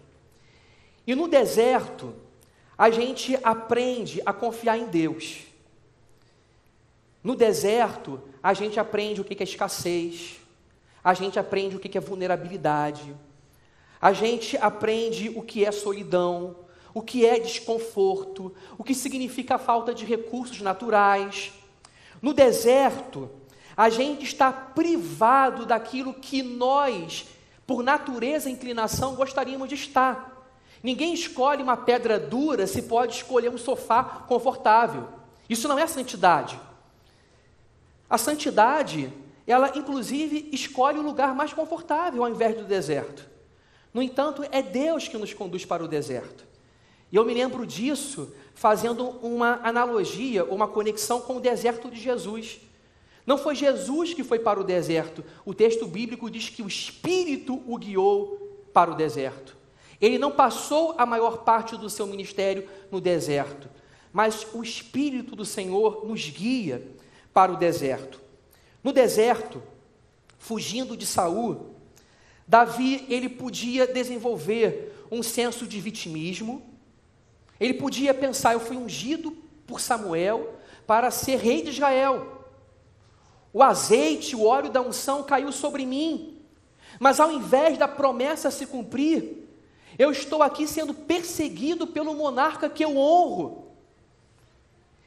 E 1.08 1.16
no 1.16 1.30
deserto, 1.30 2.14
a 2.78 2.90
gente 2.90 3.40
aprende 3.42 4.22
a 4.26 4.34
confiar 4.34 4.78
em 4.78 4.88
Deus. 4.88 5.44
No 7.24 7.38
deserto, 7.38 8.22
a 8.44 8.54
gente 8.54 8.82
aprende 8.82 9.22
o 9.22 9.24
que 9.24 9.42
é 9.42 9.46
escassez, 9.46 10.42
a 11.02 11.14
gente 11.14 11.40
aprende 11.40 11.78
o 11.78 11.80
que 11.80 11.98
é 11.98 12.02
vulnerabilidade, 12.02 13.16
a 14.02 14.12
gente 14.12 14.58
aprende 14.58 15.30
o 15.30 15.42
que 15.42 15.64
é 15.64 15.72
solidão, 15.72 16.58
o 16.94 17.02
que 17.02 17.26
é 17.26 17.40
desconforto, 17.40 18.54
o 18.78 18.84
que 18.84 18.94
significa 18.94 19.56
a 19.56 19.60
falta 19.60 19.94
de 19.94 20.04
recursos 20.04 20.60
naturais. 20.60 21.54
No 22.22 22.34
deserto, 22.34 23.30
a 23.82 23.90
gente 23.90 24.24
está 24.24 24.54
privado 24.54 25.66
daquilo 25.66 26.14
que 26.14 26.44
nós, 26.44 27.26
por 27.66 27.82
natureza 27.82 28.48
e 28.48 28.54
inclinação, 28.54 29.16
gostaríamos 29.16 29.68
de 29.68 29.74
estar. 29.74 30.46
Ninguém 30.84 31.16
escolhe 31.16 31.64
uma 31.64 31.76
pedra 31.76 32.20
dura 32.20 32.68
se 32.68 32.84
pode 32.84 33.16
escolher 33.16 33.50
um 33.50 33.58
sofá 33.58 34.04
confortável. 34.04 35.10
Isso 35.50 35.68
não 35.68 35.80
é 35.80 35.88
santidade. 35.88 36.62
A 38.08 38.20
santidade, 38.20 39.12
ela 39.48 39.76
inclusive 39.76 40.48
escolhe 40.52 41.00
o 41.00 41.02
lugar 41.02 41.34
mais 41.34 41.52
confortável 41.52 42.24
ao 42.24 42.30
invés 42.30 42.56
do 42.56 42.66
deserto. 42.66 43.28
No 43.92 44.04
entanto, 44.04 44.46
é 44.52 44.62
Deus 44.62 45.08
que 45.08 45.18
nos 45.18 45.34
conduz 45.34 45.66
para 45.66 45.84
o 45.84 45.88
deserto. 45.88 46.46
E 47.12 47.16
eu 47.16 47.26
me 47.26 47.34
lembro 47.34 47.66
disso 47.66 48.32
fazendo 48.54 49.10
uma 49.24 49.60
analogia, 49.64 50.46
uma 50.46 50.68
conexão 50.68 51.20
com 51.20 51.38
o 51.38 51.42
deserto 51.42 51.90
de 51.90 52.00
Jesus. 52.00 52.62
Não 53.26 53.38
foi 53.38 53.56
Jesus 53.56 54.14
que 54.14 54.24
foi 54.24 54.40
para 54.40 54.60
o 54.60 54.64
deserto. 54.64 55.24
O 55.46 55.54
texto 55.54 55.86
bíblico 55.86 56.30
diz 56.30 56.50
que 56.50 56.64
o 56.64 56.68
Espírito 56.68 57.62
o 57.68 57.78
guiou 57.78 58.68
para 58.74 58.92
o 58.92 58.96
deserto. 58.96 59.56
Ele 60.00 60.18
não 60.18 60.32
passou 60.32 60.96
a 60.98 61.06
maior 61.06 61.44
parte 61.44 61.78
do 61.78 61.90
seu 61.90 62.08
ministério 62.08 62.68
no 62.90 63.00
deserto, 63.00 63.70
mas 64.12 64.48
o 64.54 64.64
Espírito 64.64 65.36
do 65.36 65.46
Senhor 65.46 66.06
nos 66.08 66.28
guia 66.28 66.88
para 67.32 67.52
o 67.52 67.58
deserto. 67.58 68.20
No 68.84 68.92
deserto, 68.92 69.62
fugindo 70.40 70.98
de 70.98 71.06
Saul, 71.06 71.76
Davi 72.48 73.06
ele 73.08 73.30
podia 73.30 73.86
desenvolver 73.86 75.06
um 75.12 75.22
senso 75.22 75.68
de 75.68 75.80
vitimismo, 75.80 76.64
ele 77.60 77.76
podia 77.76 78.14
pensar: 78.14 78.54
eu 78.54 78.60
fui 78.60 78.76
ungido 78.76 79.32
por 79.68 79.80
Samuel 79.80 80.56
para 80.88 81.12
ser 81.12 81.38
rei 81.38 81.62
de 81.62 81.70
Israel. 81.70 82.41
O 83.54 83.62
azeite, 83.62 84.36
o 84.36 84.46
óleo 84.46 84.70
da 84.70 84.82
unção 84.82 85.24
caiu 85.24 85.52
sobre 85.52 85.86
mim. 85.86 86.38
Mas 87.00 87.20
ao 87.20 87.32
invés 87.32 87.78
da 87.78 87.88
promessa 87.88 88.52
se 88.52 88.66
cumprir, 88.66 89.48
eu 89.98 90.12
estou 90.12 90.42
aqui 90.42 90.68
sendo 90.68 90.94
perseguido 90.94 91.86
pelo 91.88 92.14
monarca 92.14 92.70
que 92.70 92.84
eu 92.84 92.98
honro. 92.98 93.68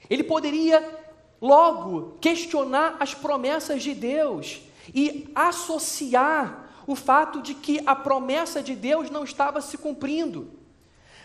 Ele 0.09 0.23
poderia 0.23 1.05
logo 1.41 2.17
questionar 2.21 2.97
as 3.01 3.15
promessas 3.15 3.83
de 3.83 3.95
Deus 3.95 4.61
e 4.95 5.31
associar 5.35 6.71
o 6.87 6.95
fato 6.95 7.41
de 7.41 7.55
que 7.55 7.83
a 7.87 7.97
promessa 7.97 8.63
de 8.63 8.75
Deus 8.75 9.11
não 9.11 9.25
estava 9.25 9.61
se 9.61 9.79
cumprindo. 9.79 10.51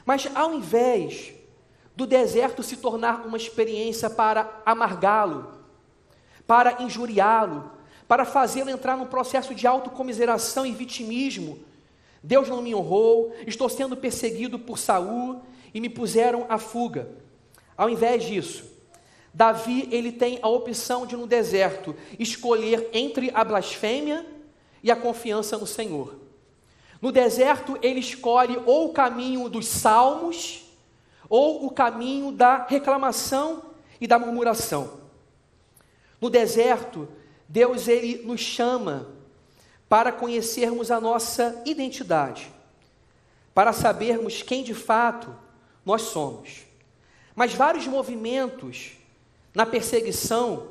Mas 0.06 0.30
ao 0.34 0.54
invés 0.54 1.34
do 1.96 2.08
deserto 2.08 2.64
se 2.64 2.78
tornar 2.78 3.26
uma 3.26 3.36
experiência 3.36 4.10
para 4.10 4.62
amargá-lo, 4.66 5.59
para 6.50 6.82
injuriá-lo, 6.82 7.70
para 8.08 8.26
fazê-lo 8.26 8.72
entrar 8.72 8.98
num 8.98 9.06
processo 9.06 9.54
de 9.54 9.68
autocomiseração 9.68 10.66
e 10.66 10.72
vitimismo, 10.72 11.60
Deus 12.24 12.50
não 12.50 12.60
me 12.60 12.74
honrou, 12.74 13.32
estou 13.46 13.70
sendo 13.70 13.96
perseguido 13.96 14.58
por 14.58 14.80
Saul 14.80 15.44
e 15.72 15.80
me 15.80 15.88
puseram 15.88 16.48
à 16.50 16.58
fuga. 16.58 17.08
Ao 17.78 17.88
invés 17.88 18.24
disso, 18.24 18.64
Davi 19.32 19.88
ele 19.92 20.12
tem 20.12 20.40
a 20.42 20.48
opção 20.48 21.06
de 21.06 21.16
no 21.16 21.28
deserto 21.28 21.96
escolher 22.18 22.90
entre 22.94 23.30
a 23.32 23.44
blasfêmia 23.44 24.26
e 24.82 24.90
a 24.90 24.96
confiança 24.96 25.56
no 25.56 25.68
Senhor. 25.68 26.16
No 27.00 27.12
deserto, 27.12 27.78
ele 27.80 28.00
escolhe 28.00 28.60
ou 28.66 28.88
o 28.88 28.94
caminho 28.94 29.48
dos 29.50 29.68
salmos, 29.68 30.66
ou 31.30 31.68
o 31.68 31.70
caminho 31.70 32.32
da 32.32 32.66
reclamação 32.66 33.62
e 34.02 34.08
da 34.08 34.18
murmuração. 34.18 34.99
No 36.22 36.30
deserto, 36.30 37.08
Deus 37.48 37.88
ele 37.88 38.24
nos 38.26 38.42
chama 38.42 39.08
para 39.88 40.12
conhecermos 40.12 40.92
a 40.92 41.02
nossa 41.02 41.62
identidade, 41.66 42.52
para 43.54 43.74
sabermos 43.74 44.44
quem 44.44 44.64
de 44.64 44.74
fato 44.74 45.36
nós 45.86 46.04
somos. 46.04 46.64
Mas 47.36 47.54
vários 47.54 47.88
movimentos 47.88 48.92
na 49.54 49.66
perseguição, 49.66 50.68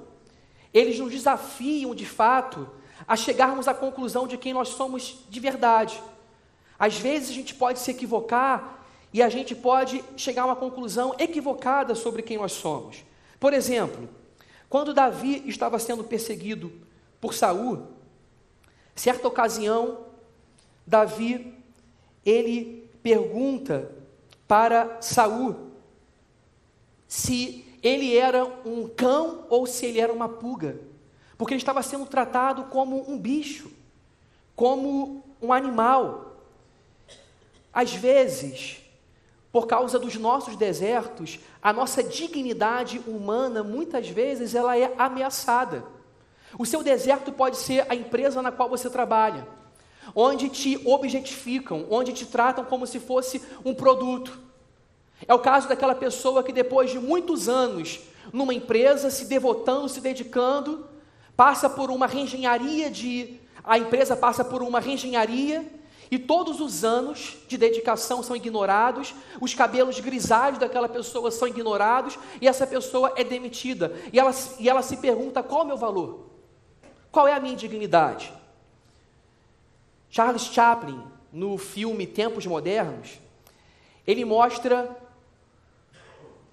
eles 0.73 0.99
nos 0.99 1.11
desafiam 1.11 1.95
de 1.95 2.07
fato 2.07 2.69
a 3.07 3.17
chegarmos 3.17 3.67
à 3.67 3.75
conclusão 3.75 4.27
de 4.27 4.37
quem 4.37 4.53
nós 4.53 4.69
somos 4.69 5.25
de 5.29 5.41
verdade. 5.41 6.01
Às 6.79 6.97
vezes 6.97 7.31
a 7.31 7.33
gente 7.33 7.55
pode 7.55 7.81
se 7.81 7.91
equivocar 7.91 8.87
e 9.13 9.23
a 9.23 9.29
gente 9.29 9.55
pode 9.55 10.05
chegar 10.17 10.43
a 10.43 10.47
uma 10.47 10.57
conclusão 10.57 11.15
equivocada 11.19 11.95
sobre 11.95 12.23
quem 12.23 12.37
nós 12.37 12.53
somos. 12.53 13.05
Por 13.41 13.53
exemplo, 13.53 14.09
quando 14.69 14.93
Davi 14.93 15.43
estava 15.47 15.79
sendo 15.79 16.05
perseguido 16.05 16.73
por 17.21 17.35
Saul, 17.35 17.87
certa 18.95 19.27
ocasião, 19.27 20.07
Davi 20.87 21.55
ele 22.25 22.91
pergunta 23.03 23.91
para 24.47 25.01
Saul 25.01 25.69
se 27.07 27.65
ele 27.83 28.17
era 28.17 28.45
um 28.65 28.89
cão 28.89 29.47
ou 29.49 29.67
se 29.67 29.87
ele 29.87 30.01
era 30.01 30.13
uma 30.13 30.29
pulga, 30.29 30.79
porque 31.37 31.55
ele 31.55 31.61
estava 31.61 31.83
sendo 31.83 32.05
tratado 32.05 32.65
como 32.65 33.11
um 33.11 33.19
bicho, 33.19 33.71
como 34.55 35.25
um 35.41 35.53
animal. 35.53 36.37
Às 37.73 37.95
vezes, 37.95 38.83
por 39.51 39.67
causa 39.67 39.99
dos 39.99 40.17
nossos 40.17 40.57
desertos, 40.57 41.39
a 41.63 41.73
nossa 41.73 42.03
dignidade 42.03 43.01
humana, 43.07 43.63
muitas 43.63 44.09
vezes, 44.09 44.55
ela 44.55 44.77
é 44.77 44.93
ameaçada. 44.99 45.85
O 46.59 46.67
seu 46.67 46.83
deserto 46.83 47.33
pode 47.33 47.57
ser 47.57 47.87
a 47.89 47.95
empresa 47.95 48.43
na 48.43 48.53
qual 48.53 48.69
você 48.69 48.91
trabalha, 48.91 49.47
onde 50.15 50.49
te 50.49 50.81
objetificam, 50.87 51.87
onde 51.91 52.13
te 52.13 52.27
tratam 52.27 52.65
como 52.65 52.87
se 52.87 53.01
fosse 53.01 53.43
um 53.65 53.75
produto. 53.75 54.39
É 55.27 55.35
o 55.35 55.39
caso 55.39 55.69
daquela 55.69 55.95
pessoa 55.95 56.43
que 56.43 56.53
depois 56.53 56.91
de 56.91 56.99
muitos 56.99 57.49
anos 57.49 58.01
numa 58.33 58.55
empresa, 58.55 59.11
se 59.11 59.25
devotando, 59.25 59.89
se 59.89 60.01
dedicando, 60.01 60.87
passa 61.37 61.69
por 61.69 61.91
uma 61.91 62.07
reengenharia 62.07 62.91
de 62.91 63.41
a 63.65 63.79
empresa 63.79 64.17
passa 64.17 64.43
por 64.45 64.63
uma 64.63 64.81
reengenharia 64.81 65.65
e 66.11 66.19
todos 66.19 66.61
os 66.61 66.85
anos 66.85 67.37
de 67.47 67.59
dedicação 67.59 68.23
são 68.23 68.35
ignorados, 68.35 69.15
os 69.41 69.55
cabelos 69.55 70.01
grisalhos 70.01 70.59
daquela 70.59 70.89
pessoa 70.89 71.31
são 71.31 71.47
ignorados, 71.47 72.19
e 72.41 72.49
essa 72.49 72.67
pessoa 72.67 73.13
é 73.17 73.25
demitida. 73.25 73.95
E 74.13 74.19
ela, 74.19 74.33
e 74.59 74.69
ela 74.69 74.83
se 74.83 74.97
pergunta: 74.97 75.43
qual 75.43 75.61
é 75.61 75.65
o 75.65 75.67
meu 75.67 75.77
valor? 75.77 76.27
Qual 77.11 77.27
é 77.27 77.35
a 77.35 77.41
minha 77.41 77.57
dignidade? 77.57 78.33
Charles 80.11 80.45
Chaplin, 80.45 81.03
no 81.33 81.59
filme 81.59 82.07
Tempos 82.07 82.47
Modernos, 82.47 83.19
ele 84.07 84.25
mostra 84.25 85.08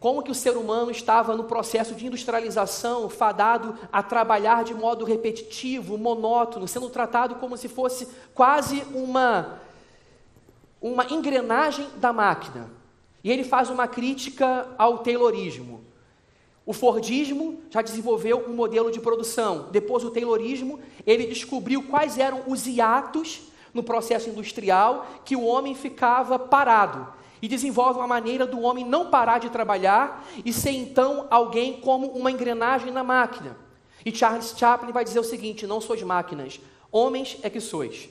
como 0.05 0.21
que 0.21 0.29
o 0.29 0.35
ser 0.35 0.55
humano 0.55 0.91
estava 0.91 1.35
no 1.35 1.45
processo 1.45 1.95
de 1.95 2.05
industrialização, 2.05 3.09
fadado 3.09 3.75
a 3.91 4.03
trabalhar 4.03 4.63
de 4.63 4.71
modo 4.71 5.03
repetitivo, 5.03 5.97
monótono, 5.97 6.67
sendo 6.67 6.91
tratado 6.91 7.33
como 7.37 7.57
se 7.57 7.67
fosse 7.67 8.07
quase 8.31 8.83
uma 8.93 9.59
uma 10.79 11.11
engrenagem 11.11 11.87
da 11.97 12.13
máquina. 12.13 12.69
E 13.23 13.31
ele 13.31 13.43
faz 13.43 13.71
uma 13.71 13.87
crítica 13.87 14.67
ao 14.77 14.99
Taylorismo. 14.99 15.83
O 16.67 16.71
Fordismo 16.71 17.61
já 17.71 17.81
desenvolveu 17.81 18.45
um 18.47 18.53
modelo 18.53 18.91
de 18.91 18.99
produção. 18.99 19.69
Depois 19.71 20.03
o 20.03 20.11
Taylorismo, 20.11 20.79
ele 21.03 21.25
descobriu 21.25 21.81
quais 21.81 22.19
eram 22.19 22.43
os 22.45 22.67
hiatos 22.67 23.41
no 23.73 23.81
processo 23.81 24.29
industrial 24.29 25.07
que 25.25 25.35
o 25.35 25.45
homem 25.45 25.73
ficava 25.73 26.37
parado. 26.37 27.15
E 27.45 27.47
desenvolve 27.47 27.99
uma 27.99 28.07
maneira 28.07 28.47
do 28.47 28.59
homem 28.61 28.83
não 28.83 29.11
parar 29.11 29.37
de 29.37 29.51
trabalhar 29.51 30.27
e 30.43 30.51
ser 30.51 30.71
então 30.71 31.27
alguém 31.29 31.79
como 31.79 32.07
uma 32.07 32.31
engrenagem 32.31 32.91
na 32.91 33.03
máquina. 33.03 33.55
E 34.03 34.11
Charles 34.11 34.55
Chaplin 34.57 34.91
vai 34.91 35.03
dizer 35.03 35.19
o 35.19 35.23
seguinte: 35.23 35.67
não 35.67 35.79
sois 35.79 36.01
máquinas, 36.01 36.59
homens 36.91 37.37
é 37.43 37.49
que 37.51 37.61
sois. 37.61 38.09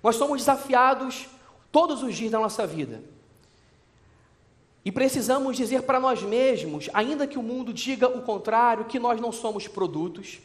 Nós 0.00 0.14
somos 0.14 0.38
desafiados 0.38 1.26
todos 1.72 2.04
os 2.04 2.14
dias 2.14 2.30
da 2.30 2.38
nossa 2.38 2.64
vida. 2.64 3.02
E 4.84 4.92
precisamos 4.92 5.56
dizer 5.56 5.82
para 5.82 5.98
nós 5.98 6.22
mesmos, 6.22 6.88
ainda 6.94 7.26
que 7.26 7.40
o 7.40 7.42
mundo 7.42 7.72
diga 7.72 8.06
o 8.06 8.22
contrário, 8.22 8.84
que 8.84 9.00
nós 9.00 9.20
não 9.20 9.32
somos 9.32 9.66
produtos, 9.66 10.38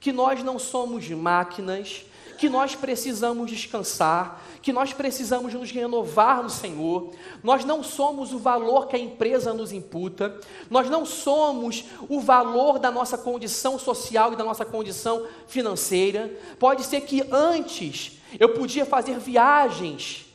que 0.00 0.10
nós 0.10 0.42
não 0.42 0.58
somos 0.58 1.08
máquinas, 1.08 2.04
que 2.38 2.48
nós 2.48 2.74
precisamos 2.74 3.50
descansar, 3.50 4.42
que 4.62 4.72
nós 4.72 4.92
precisamos 4.92 5.52
nos 5.54 5.70
renovar 5.70 6.42
no 6.42 6.50
Senhor. 6.50 7.12
Nós 7.42 7.64
não 7.64 7.82
somos 7.82 8.32
o 8.32 8.38
valor 8.38 8.86
que 8.88 8.96
a 8.96 8.98
empresa 8.98 9.52
nos 9.52 9.72
imputa, 9.72 10.38
nós 10.70 10.88
não 10.88 11.04
somos 11.04 11.84
o 12.08 12.20
valor 12.20 12.78
da 12.78 12.90
nossa 12.90 13.16
condição 13.16 13.78
social 13.78 14.32
e 14.32 14.36
da 14.36 14.44
nossa 14.44 14.64
condição 14.64 15.26
financeira. 15.46 16.32
Pode 16.58 16.84
ser 16.84 17.02
que 17.02 17.26
antes 17.30 18.18
eu 18.38 18.50
podia 18.50 18.84
fazer 18.84 19.18
viagens 19.18 20.26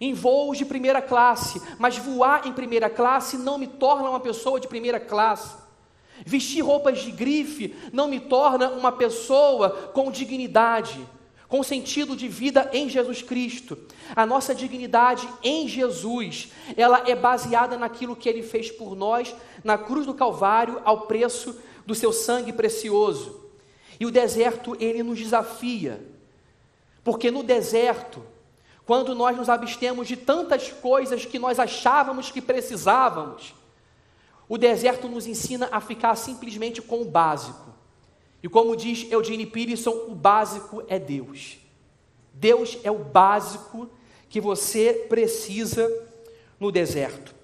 em 0.00 0.12
voos 0.12 0.58
de 0.58 0.64
primeira 0.64 1.00
classe, 1.00 1.60
mas 1.78 1.96
voar 1.96 2.46
em 2.46 2.52
primeira 2.52 2.90
classe 2.90 3.38
não 3.38 3.58
me 3.58 3.66
torna 3.66 4.10
uma 4.10 4.20
pessoa 4.20 4.60
de 4.60 4.68
primeira 4.68 5.00
classe. 5.00 5.64
Vestir 6.24 6.62
roupas 6.62 7.00
de 7.00 7.10
grife 7.10 7.74
não 7.92 8.06
me 8.06 8.20
torna 8.20 8.70
uma 8.70 8.92
pessoa 8.92 9.70
com 9.92 10.10
dignidade, 10.10 11.06
com 11.48 11.62
sentido 11.62 12.16
de 12.16 12.28
vida 12.28 12.68
em 12.72 12.88
Jesus 12.88 13.22
Cristo. 13.22 13.78
A 14.14 14.24
nossa 14.26 14.54
dignidade 14.54 15.28
em 15.42 15.68
Jesus, 15.68 16.50
ela 16.76 17.02
é 17.08 17.14
baseada 17.14 17.76
naquilo 17.76 18.16
que 18.16 18.28
ele 18.28 18.42
fez 18.42 18.70
por 18.70 18.96
nós 18.96 19.34
na 19.62 19.78
cruz 19.78 20.06
do 20.06 20.14
Calvário 20.14 20.80
ao 20.84 21.02
preço 21.02 21.58
do 21.86 21.94
seu 21.94 22.12
sangue 22.12 22.52
precioso. 22.52 23.40
E 24.00 24.06
o 24.06 24.10
deserto 24.10 24.76
ele 24.80 25.02
nos 25.02 25.18
desafia. 25.18 26.04
Porque 27.02 27.30
no 27.30 27.42
deserto 27.42 28.22
quando 28.86 29.14
nós 29.14 29.36
nos 29.36 29.48
abstemos 29.48 30.06
de 30.06 30.16
tantas 30.16 30.70
coisas 30.70 31.24
que 31.24 31.38
nós 31.38 31.58
achávamos 31.58 32.30
que 32.30 32.40
precisávamos, 32.40 33.54
o 34.48 34.58
deserto 34.58 35.08
nos 35.08 35.26
ensina 35.26 35.68
a 35.72 35.80
ficar 35.80 36.14
simplesmente 36.16 36.82
com 36.82 37.00
o 37.00 37.04
básico. 37.04 37.73
E 38.44 38.48
como 38.48 38.76
diz 38.76 39.10
Eugene 39.10 39.46
Peterson, 39.46 40.04
o 40.06 40.14
básico 40.14 40.84
é 40.86 40.98
Deus. 40.98 41.56
Deus 42.34 42.76
é 42.84 42.90
o 42.90 42.98
básico 42.98 43.88
que 44.28 44.38
você 44.38 45.06
precisa 45.08 45.90
no 46.60 46.70
deserto. 46.70 47.34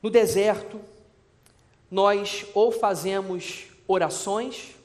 No 0.00 0.08
deserto, 0.08 0.80
nós 1.90 2.46
ou 2.54 2.70
fazemos 2.70 3.64
orações, 3.88 4.76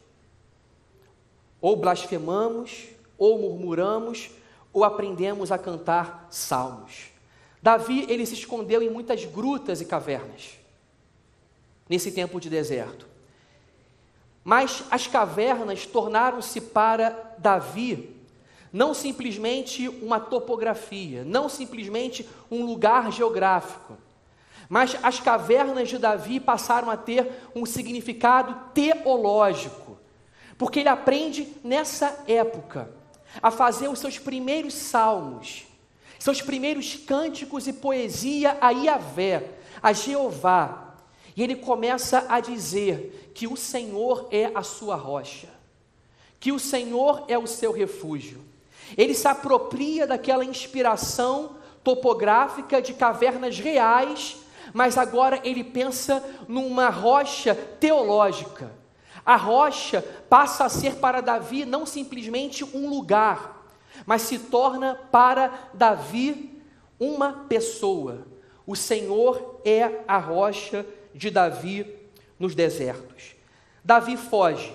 ou 1.62 1.76
blasfemamos, 1.76 2.88
ou 3.16 3.38
murmuramos, 3.38 4.32
ou 4.74 4.84
aprendemos 4.84 5.52
a 5.52 5.58
cantar 5.60 6.28
salmos. 6.32 7.16
Davi, 7.68 8.06
ele 8.08 8.26
se 8.26 8.34
escondeu 8.34 8.82
em 8.82 8.90
muitas 8.90 9.26
grutas 9.26 9.82
e 9.82 9.86
cavernas, 9.86 10.58
nesse 11.90 12.14
tempo 12.14 12.40
de 12.40 12.50
deserto. 12.50 13.06
Mas 14.42 14.86
as 14.90 15.06
cavernas 15.06 15.86
tornaram-se 15.86 16.62
para 16.62 17.36
Davi 17.38 18.16
não 18.72 18.94
simplesmente 18.94 19.90
uma 20.02 20.18
topografia, 20.18 21.26
não 21.26 21.50
simplesmente 21.50 22.26
um 22.50 22.64
lugar 22.66 23.12
geográfico, 23.12 23.98
mas 24.70 24.96
as 25.04 25.20
cavernas 25.20 25.90
de 25.90 25.98
Davi 25.98 26.40
passaram 26.40 26.90
a 26.90 26.96
ter 26.96 27.30
um 27.54 27.66
significado 27.66 28.72
teológico 28.74 29.98
porque 30.58 30.80
ele 30.80 30.90
aprende 30.90 31.54
nessa 31.62 32.24
época 32.30 32.90
a 33.42 33.52
fazer 33.52 33.90
os 33.90 34.00
seus 34.00 34.18
primeiros 34.18 34.74
salmos, 34.74 35.68
seus 36.20 36.42
primeiros 36.42 36.96
cânticos 36.96 37.68
e 37.68 37.74
poesia 37.74 38.58
a 38.60 38.72
Iavé, 38.72 39.52
a 39.82 39.94
Jeová. 39.94 40.96
E 41.36 41.44
ele 41.44 41.56
começa 41.56 42.26
a 42.28 42.40
dizer 42.40 43.32
que 43.36 43.48
o 43.48 43.56
Senhor 43.56 44.28
é 44.32 44.52
a 44.56 44.64
sua 44.64 44.96
rocha, 44.96 45.50
que 46.40 46.52
o 46.52 46.60
Senhor 46.60 47.26
é 47.28 47.38
o 47.38 47.46
seu 47.46 47.72
refúgio. 47.72 48.42
Ele 48.98 49.14
se 49.14 49.28
apropria 49.28 50.08
daquela 50.08 50.46
inspiração 50.46 51.58
topográfica 51.84 52.82
de 52.82 52.94
cavernas 52.94 53.60
reais, 53.60 54.38
mas 54.74 54.98
agora 54.98 55.40
ele 55.44 55.64
pensa 55.64 56.24
numa 56.48 56.90
rocha 56.90 57.54
teológica 57.54 58.72
a 59.28 59.36
rocha 59.36 60.02
passa 60.30 60.64
a 60.64 60.70
ser 60.70 60.96
para 60.96 61.20
Davi 61.20 61.66
não 61.66 61.86
simplesmente 61.86 62.64
um 62.64 62.90
lugar, 62.90 63.57
mas 64.06 64.24
se 64.24 64.40
torna 64.40 64.96
para 64.96 65.70
Davi 65.74 66.62
uma 67.00 67.46
pessoa. 67.48 68.26
O 68.66 68.76
Senhor 68.76 69.62
é 69.64 70.02
a 70.08 70.18
rocha 70.18 70.86
de 71.14 71.30
Davi 71.30 71.96
nos 72.40 72.54
desertos. 72.54 73.36
Davi 73.84 74.18
foge 74.18 74.74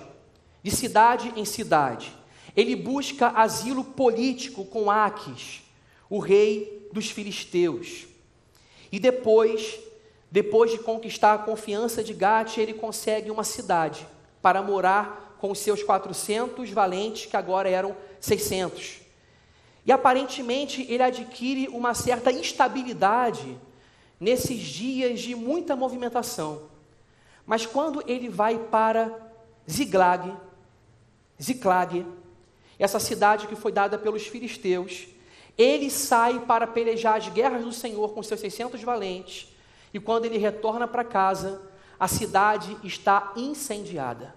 de 0.61 0.71
cidade 0.71 1.31
em 1.35 1.45
cidade. 1.45 2.15
Ele 2.55 2.75
busca 2.75 3.29
asilo 3.29 3.83
político 3.83 4.65
com 4.65 4.89
Aques, 4.89 5.61
o 6.09 6.19
rei 6.19 6.89
dos 6.91 7.09
filisteus. 7.09 8.07
E 8.91 8.99
depois, 8.99 9.79
depois 10.31 10.71
de 10.71 10.77
conquistar 10.77 11.33
a 11.33 11.39
confiança 11.39 12.03
de 12.03 12.13
Gate, 12.13 12.57
ele 12.57 12.73
consegue 12.73 13.31
uma 13.31 13.43
cidade 13.43 14.07
para 14.41 14.61
morar 14.61 15.37
com 15.39 15.51
os 15.51 15.59
seus 15.59 15.83
400 15.83 16.69
valentes, 16.69 17.25
que 17.25 17.35
agora 17.35 17.69
eram 17.69 17.95
600. 18.19 19.02
E 19.85 19.91
aparentemente 19.91 20.85
ele 20.89 21.03
adquire 21.03 21.67
uma 21.67 21.93
certa 21.93 22.31
instabilidade 22.31 23.57
nesses 24.19 24.59
dias 24.59 25.19
de 25.19 25.35
muita 25.35 25.75
movimentação. 25.75 26.63
Mas 27.45 27.65
quando 27.65 28.03
ele 28.07 28.29
vai 28.29 28.57
para 28.57 29.11
Ziglag, 29.69 30.33
Ziklag, 31.41 32.05
essa 32.79 32.99
cidade 32.99 33.47
que 33.47 33.55
foi 33.55 33.71
dada 33.71 33.97
pelos 33.97 34.25
filisteus, 34.25 35.07
ele 35.57 35.89
sai 35.89 36.39
para 36.39 36.65
pelejar 36.65 37.17
as 37.17 37.27
guerras 37.27 37.63
do 37.63 37.71
Senhor 37.71 38.13
com 38.13 38.23
seus 38.23 38.39
600 38.39 38.81
valentes, 38.81 39.53
e 39.93 39.99
quando 39.99 40.25
ele 40.25 40.37
retorna 40.37 40.87
para 40.87 41.03
casa, 41.03 41.61
a 41.99 42.07
cidade 42.07 42.75
está 42.83 43.33
incendiada. 43.35 44.33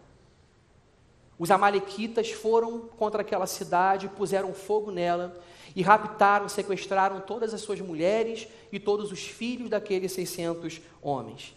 Os 1.39 1.51
amalequitas 1.51 2.31
foram 2.31 2.81
contra 2.97 3.21
aquela 3.21 3.47
cidade, 3.47 4.09
puseram 4.09 4.55
fogo 4.55 4.91
nela 4.91 5.39
e 5.75 5.83
raptaram, 5.83 6.49
sequestraram 6.49 7.21
todas 7.21 7.53
as 7.53 7.61
suas 7.61 7.81
mulheres 7.81 8.49
e 8.73 8.81
todos 8.81 9.13
os 9.13 9.21
filhos 9.21 9.69
daqueles 9.69 10.13
600 10.13 10.81
homens. 11.03 11.55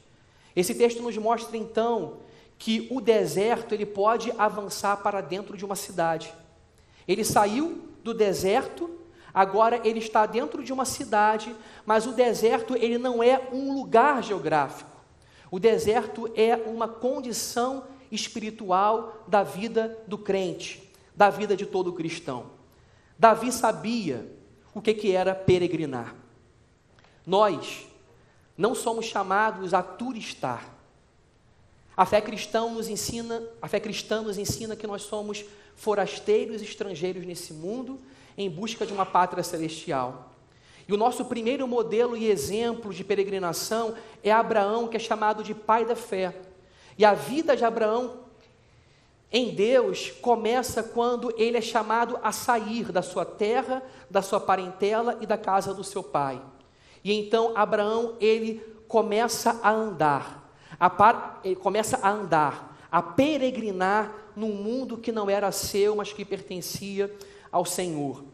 Esse 0.55 0.75
texto 0.75 1.01
nos 1.01 1.17
mostra 1.17 1.55
então 1.55 2.17
que 2.57 2.87
o 2.91 2.99
deserto 2.99 3.73
ele 3.73 3.85
pode 3.85 4.33
avançar 4.37 4.97
para 4.97 5.21
dentro 5.21 5.55
de 5.55 5.63
uma 5.63 5.77
cidade. 5.77 6.33
Ele 7.07 7.23
saiu 7.23 7.87
do 8.03 8.13
deserto, 8.13 8.89
agora 9.33 9.79
ele 9.87 9.99
está 9.99 10.25
dentro 10.25 10.61
de 10.61 10.73
uma 10.73 10.83
cidade, 10.83 11.55
mas 11.85 12.05
o 12.05 12.11
deserto 12.11 12.75
ele 12.75 12.97
não 12.97 13.23
é 13.23 13.47
um 13.53 13.73
lugar 13.73 14.21
geográfico. 14.21 14.89
O 15.49 15.57
deserto 15.57 16.29
é 16.35 16.55
uma 16.55 16.87
condição 16.87 17.85
espiritual 18.11 19.23
da 19.27 19.43
vida 19.43 19.97
do 20.07 20.17
crente, 20.17 20.91
da 21.15 21.29
vida 21.29 21.55
de 21.55 21.65
todo 21.65 21.93
cristão. 21.93 22.51
Davi 23.17 23.51
sabia 23.51 24.25
o 24.73 24.81
que, 24.81 24.93
que 24.93 25.11
era 25.11 25.35
peregrinar. 25.35 26.15
Nós 27.25 27.85
não 28.57 28.73
somos 28.73 29.05
chamados 29.05 29.73
a 29.73 29.83
turistar. 29.83 30.73
A 31.95 32.05
fé 32.05 32.21
cristã 32.21 32.69
nos 32.69 32.87
ensina, 32.87 33.43
a 33.61 33.67
fé 33.67 33.79
cristã 33.79 34.21
nos 34.21 34.37
ensina 34.37 34.75
que 34.75 34.87
nós 34.87 35.01
somos 35.01 35.43
forasteiros 35.75 36.61
estrangeiros 36.61 37.25
nesse 37.25 37.53
mundo 37.53 37.99
em 38.37 38.49
busca 38.49 38.85
de 38.85 38.93
uma 38.93 39.05
pátria 39.05 39.43
celestial. 39.43 40.33
E 40.87 40.93
o 40.93 40.97
nosso 40.97 41.25
primeiro 41.25 41.67
modelo 41.67 42.17
e 42.17 42.31
exemplo 42.31 42.93
de 42.93 43.03
peregrinação 43.03 43.93
é 44.23 44.31
Abraão, 44.31 44.87
que 44.87 44.97
é 44.97 44.99
chamado 44.99 45.43
de 45.43 45.53
pai 45.53 45.85
da 45.85 45.95
fé. 45.95 46.33
E 46.99 47.05
a 47.05 47.13
vida 47.13 47.55
de 47.55 47.63
Abraão 47.63 48.25
em 49.31 49.55
Deus 49.55 50.11
começa 50.21 50.83
quando 50.83 51.33
ele 51.37 51.57
é 51.57 51.61
chamado 51.61 52.19
a 52.21 52.33
sair 52.33 52.91
da 52.91 53.01
sua 53.01 53.23
terra, 53.23 53.81
da 54.09 54.21
sua 54.21 54.37
parentela 54.37 55.17
e 55.21 55.25
da 55.25 55.37
casa 55.37 55.73
do 55.73 55.81
seu 55.81 56.03
pai. 56.03 56.41
E 57.01 57.13
então 57.13 57.53
Abraão 57.55 58.17
ele 58.19 58.61
começa 58.85 59.61
a 59.63 59.71
andar, 59.71 60.51
a 60.77 60.89
par, 60.89 61.39
ele 61.41 61.55
começa 61.55 61.97
a 62.01 62.09
andar, 62.09 62.77
a 62.91 63.01
peregrinar 63.01 64.13
num 64.35 64.53
mundo 64.53 64.97
que 64.97 65.13
não 65.13 65.29
era 65.29 65.53
seu, 65.53 65.95
mas 65.95 66.11
que 66.11 66.25
pertencia 66.25 67.15
ao 67.49 67.63
Senhor. 67.63 68.25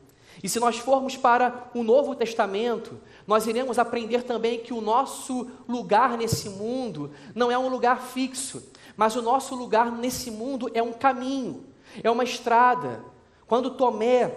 E 0.42 0.50
se 0.50 0.60
nós 0.60 0.78
formos 0.78 1.16
para 1.16 1.70
o 1.76 1.84
Novo 1.84 2.16
Testamento, 2.16 3.00
nós 3.28 3.48
iremos 3.48 3.80
aprender 3.80 4.24
também 4.24 4.60
que 4.60 4.74
o 4.74 4.82
nosso 4.82 5.50
lugar 5.68 6.18
nesse 6.18 6.50
mundo 6.50 7.12
não 7.34 7.52
é 7.52 7.58
um 7.58 7.68
lugar 7.68 8.02
fixo, 8.02 8.72
mas 8.96 9.16
o 9.16 9.22
nosso 9.22 9.56
lugar 9.56 9.92
nesse 9.92 10.30
mundo 10.30 10.70
é 10.74 10.84
um 10.84 10.94
caminho, 10.94 11.66
é 12.04 12.10
uma 12.10 12.24
estrada. 12.24 13.04
Quando 13.48 13.72
Tomé 13.72 14.36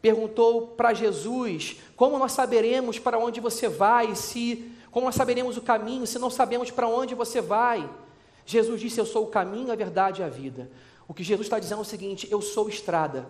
perguntou 0.00 0.68
para 0.68 0.94
Jesus: 0.94 1.76
Como 1.96 2.18
nós 2.18 2.32
saberemos 2.32 2.98
para 2.98 3.18
onde 3.18 3.40
você 3.40 3.68
vai, 3.68 4.14
se 4.14 4.72
como 4.90 5.06
nós 5.06 5.14
saberemos 5.14 5.56
o 5.56 5.62
caminho, 5.62 6.06
se 6.06 6.18
não 6.18 6.30
sabemos 6.30 6.70
para 6.70 6.88
onde 6.88 7.14
você 7.14 7.40
vai? 7.40 7.88
Jesus 8.46 8.80
disse: 8.80 9.00
Eu 9.00 9.06
sou 9.06 9.24
o 9.24 9.28
caminho, 9.28 9.72
a 9.72 9.76
verdade 9.76 10.22
e 10.22 10.24
a 10.24 10.28
vida. 10.28 10.70
O 11.06 11.14
que 11.14 11.24
Jesus 11.24 11.46
está 11.46 11.58
dizendo 11.58 11.78
é 11.78 11.82
o 11.82 11.84
seguinte: 11.84 12.28
Eu 12.30 12.40
sou 12.40 12.68
estrada, 12.68 13.28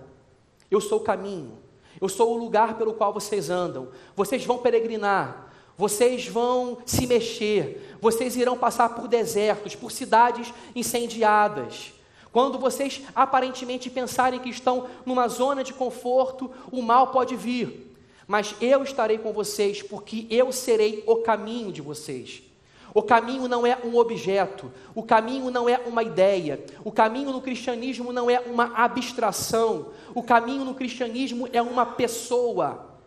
eu 0.70 0.80
sou 0.80 0.98
o 0.98 1.04
caminho, 1.04 1.58
eu 2.00 2.08
sou 2.08 2.34
o 2.34 2.38
lugar 2.38 2.76
pelo 2.76 2.94
qual 2.94 3.12
vocês 3.12 3.50
andam. 3.50 3.88
Vocês 4.14 4.44
vão 4.44 4.58
peregrinar, 4.58 5.52
vocês 5.76 6.26
vão 6.26 6.78
se 6.84 7.06
mexer, 7.06 7.96
vocês 8.00 8.36
irão 8.36 8.56
passar 8.56 8.90
por 8.90 9.08
desertos, 9.08 9.74
por 9.74 9.92
cidades 9.92 10.52
incendiadas. 10.74 11.92
Quando 12.32 12.58
vocês 12.58 13.02
aparentemente 13.14 13.88
pensarem 13.88 14.40
que 14.40 14.50
estão 14.50 14.86
numa 15.04 15.28
zona 15.28 15.64
de 15.64 15.72
conforto, 15.72 16.50
o 16.70 16.82
mal 16.82 17.08
pode 17.08 17.34
vir. 17.34 17.94
Mas 18.26 18.54
eu 18.60 18.82
estarei 18.82 19.18
com 19.18 19.32
vocês, 19.32 19.82
porque 19.82 20.26
eu 20.28 20.52
serei 20.52 21.02
o 21.06 21.16
caminho 21.16 21.72
de 21.72 21.80
vocês. 21.80 22.42
O 22.98 23.02
caminho 23.04 23.46
não 23.46 23.64
é 23.64 23.78
um 23.84 23.96
objeto, 23.96 24.72
o 24.92 25.04
caminho 25.04 25.52
não 25.52 25.68
é 25.68 25.78
uma 25.86 26.02
ideia, 26.02 26.60
o 26.82 26.90
caminho 26.90 27.30
no 27.30 27.40
cristianismo 27.40 28.12
não 28.12 28.28
é 28.28 28.40
uma 28.40 28.76
abstração, 28.76 29.90
o 30.16 30.20
caminho 30.20 30.64
no 30.64 30.74
cristianismo 30.74 31.48
é 31.52 31.62
uma 31.62 31.86
pessoa, 31.86 32.98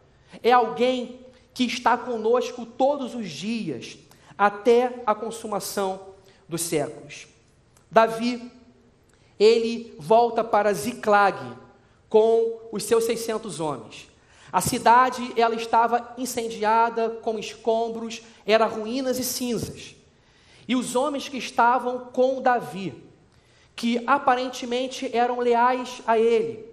é 0.41 0.49
alguém 0.49 1.19
que 1.53 1.65
está 1.65 1.97
conosco 1.97 2.65
todos 2.65 3.13
os 3.13 3.29
dias, 3.29 3.97
até 4.37 5.03
a 5.05 5.13
consumação 5.13 5.99
dos 6.47 6.61
séculos. 6.61 7.27
Davi, 7.91 8.49
ele 9.37 9.93
volta 9.99 10.41
para 10.41 10.71
Ziclag 10.71 11.37
com 12.07 12.61
os 12.71 12.85
seus 12.85 13.03
600 13.03 13.59
homens. 13.59 14.10
A 14.51 14.59
cidade 14.59 15.31
ela 15.37 15.55
estava 15.55 16.13
incendiada 16.17 17.09
com 17.21 17.39
escombros, 17.39 18.21
era 18.45 18.65
ruínas 18.65 19.17
e 19.17 19.23
cinzas. 19.23 19.95
E 20.67 20.75
os 20.75 20.95
homens 20.95 21.29
que 21.29 21.37
estavam 21.37 21.99
com 22.11 22.41
Davi, 22.41 23.01
que 23.75 24.03
aparentemente 24.05 25.09
eram 25.15 25.39
leais 25.39 26.01
a 26.05 26.19
ele, 26.19 26.65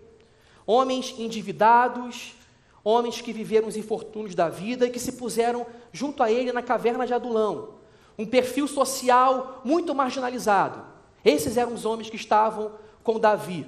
homens 0.67 1.15
endividados, 1.19 2.35
homens 2.83 3.21
que 3.21 3.33
viveram 3.33 3.69
os 3.69 3.77
infortúnios 3.77 4.35
da 4.35 4.49
vida 4.49 4.87
e 4.87 4.91
que 4.91 4.99
se 4.99 5.13
puseram 5.13 5.67
junto 5.93 6.23
a 6.23 6.31
ele 6.31 6.53
na 6.53 6.63
caverna 6.63 7.07
de 7.07 7.15
Adulão, 7.15 7.75
um 8.19 8.27
perfil 8.27 8.67
social 8.67 9.61
muito 9.65 9.95
marginalizado. 9.95 10.83
Esses 11.25 11.57
eram 11.57 11.75
os 11.75 11.85
homens 11.85 12.11
que 12.11 12.17
estavam 12.17 12.73
com 13.05 13.21
Davi. 13.21 13.67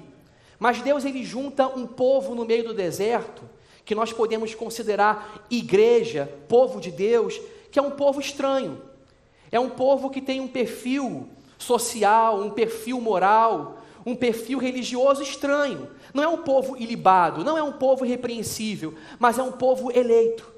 Mas 0.59 0.81
Deus 0.81 1.05
ele 1.05 1.23
junta 1.23 1.67
um 1.67 1.87
povo 1.87 2.35
no 2.35 2.45
meio 2.45 2.65
do 2.65 2.73
deserto 2.73 3.43
que 3.91 3.95
nós 3.95 4.13
podemos 4.13 4.55
considerar 4.55 5.45
igreja, 5.51 6.31
povo 6.47 6.79
de 6.79 6.89
Deus, 6.89 7.37
que 7.69 7.77
é 7.77 7.81
um 7.81 7.91
povo 7.91 8.21
estranho. 8.21 8.81
É 9.51 9.59
um 9.59 9.69
povo 9.69 10.09
que 10.09 10.21
tem 10.21 10.39
um 10.39 10.47
perfil 10.47 11.27
social, 11.57 12.39
um 12.39 12.51
perfil 12.51 13.01
moral, 13.01 13.79
um 14.05 14.15
perfil 14.15 14.59
religioso 14.59 15.21
estranho. 15.21 15.89
Não 16.13 16.23
é 16.23 16.27
um 16.29 16.37
povo 16.37 16.77
ilibado, 16.77 17.43
não 17.43 17.57
é 17.57 17.61
um 17.61 17.73
povo 17.73 18.05
irrepreensível, 18.05 18.93
mas 19.19 19.37
é 19.37 19.43
um 19.43 19.51
povo 19.51 19.91
eleito. 19.91 20.49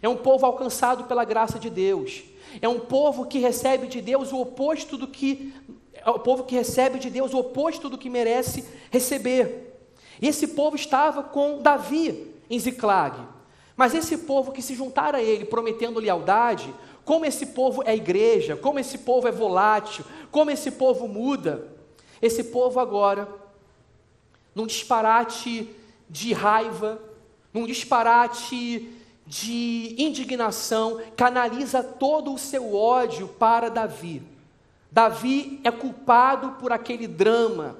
É 0.00 0.08
um 0.08 0.16
povo 0.16 0.46
alcançado 0.46 1.02
pela 1.02 1.24
graça 1.24 1.58
de 1.58 1.68
Deus. 1.68 2.22
É 2.60 2.68
um 2.68 2.78
povo 2.78 3.26
que 3.26 3.40
recebe 3.40 3.88
de 3.88 4.00
Deus 4.00 4.30
o 4.30 4.40
oposto 4.40 4.96
do 4.96 5.08
que 5.08 5.52
é 5.92 6.08
o 6.08 6.20
povo 6.20 6.44
que 6.44 6.54
recebe 6.54 7.00
de 7.00 7.10
Deus 7.10 7.34
o 7.34 7.38
oposto 7.38 7.88
do 7.88 7.98
que 7.98 8.08
merece 8.08 8.64
receber. 8.88 9.80
E 10.20 10.28
esse 10.28 10.46
povo 10.46 10.76
estava 10.76 11.24
com 11.24 11.60
Davi, 11.60 12.31
em 12.52 12.58
Ziclag. 12.58 13.18
Mas 13.74 13.94
esse 13.94 14.18
povo 14.18 14.52
que 14.52 14.60
se 14.60 14.74
juntar 14.74 15.14
a 15.14 15.22
ele 15.22 15.46
prometendo 15.46 15.98
lealdade, 15.98 16.72
como 17.02 17.24
esse 17.24 17.46
povo 17.46 17.82
é 17.86 17.96
igreja, 17.96 18.54
como 18.54 18.78
esse 18.78 18.98
povo 18.98 19.26
é 19.26 19.32
volátil, 19.32 20.04
como 20.30 20.50
esse 20.50 20.70
povo 20.70 21.08
muda, 21.08 21.66
esse 22.20 22.44
povo 22.44 22.78
agora, 22.78 23.26
num 24.54 24.66
disparate 24.66 25.68
de 26.08 26.34
raiva, 26.34 27.00
num 27.54 27.66
disparate 27.66 28.90
de 29.26 29.94
indignação, 29.98 31.00
canaliza 31.16 31.82
todo 31.82 32.34
o 32.34 32.38
seu 32.38 32.76
ódio 32.76 33.28
para 33.28 33.70
Davi. 33.70 34.22
Davi 34.90 35.58
é 35.64 35.70
culpado 35.70 36.52
por 36.60 36.70
aquele 36.70 37.08
drama. 37.08 37.78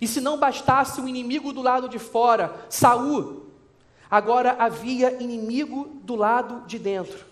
E 0.00 0.08
se 0.08 0.20
não 0.20 0.38
bastasse 0.38 1.00
o 1.00 1.08
inimigo 1.08 1.52
do 1.52 1.62
lado 1.62 1.88
de 1.88 2.00
fora, 2.00 2.66
Saul, 2.68 3.47
Agora 4.10 4.52
havia 4.52 5.22
inimigo 5.22 6.00
do 6.02 6.14
lado 6.14 6.66
de 6.66 6.78
dentro. 6.78 7.26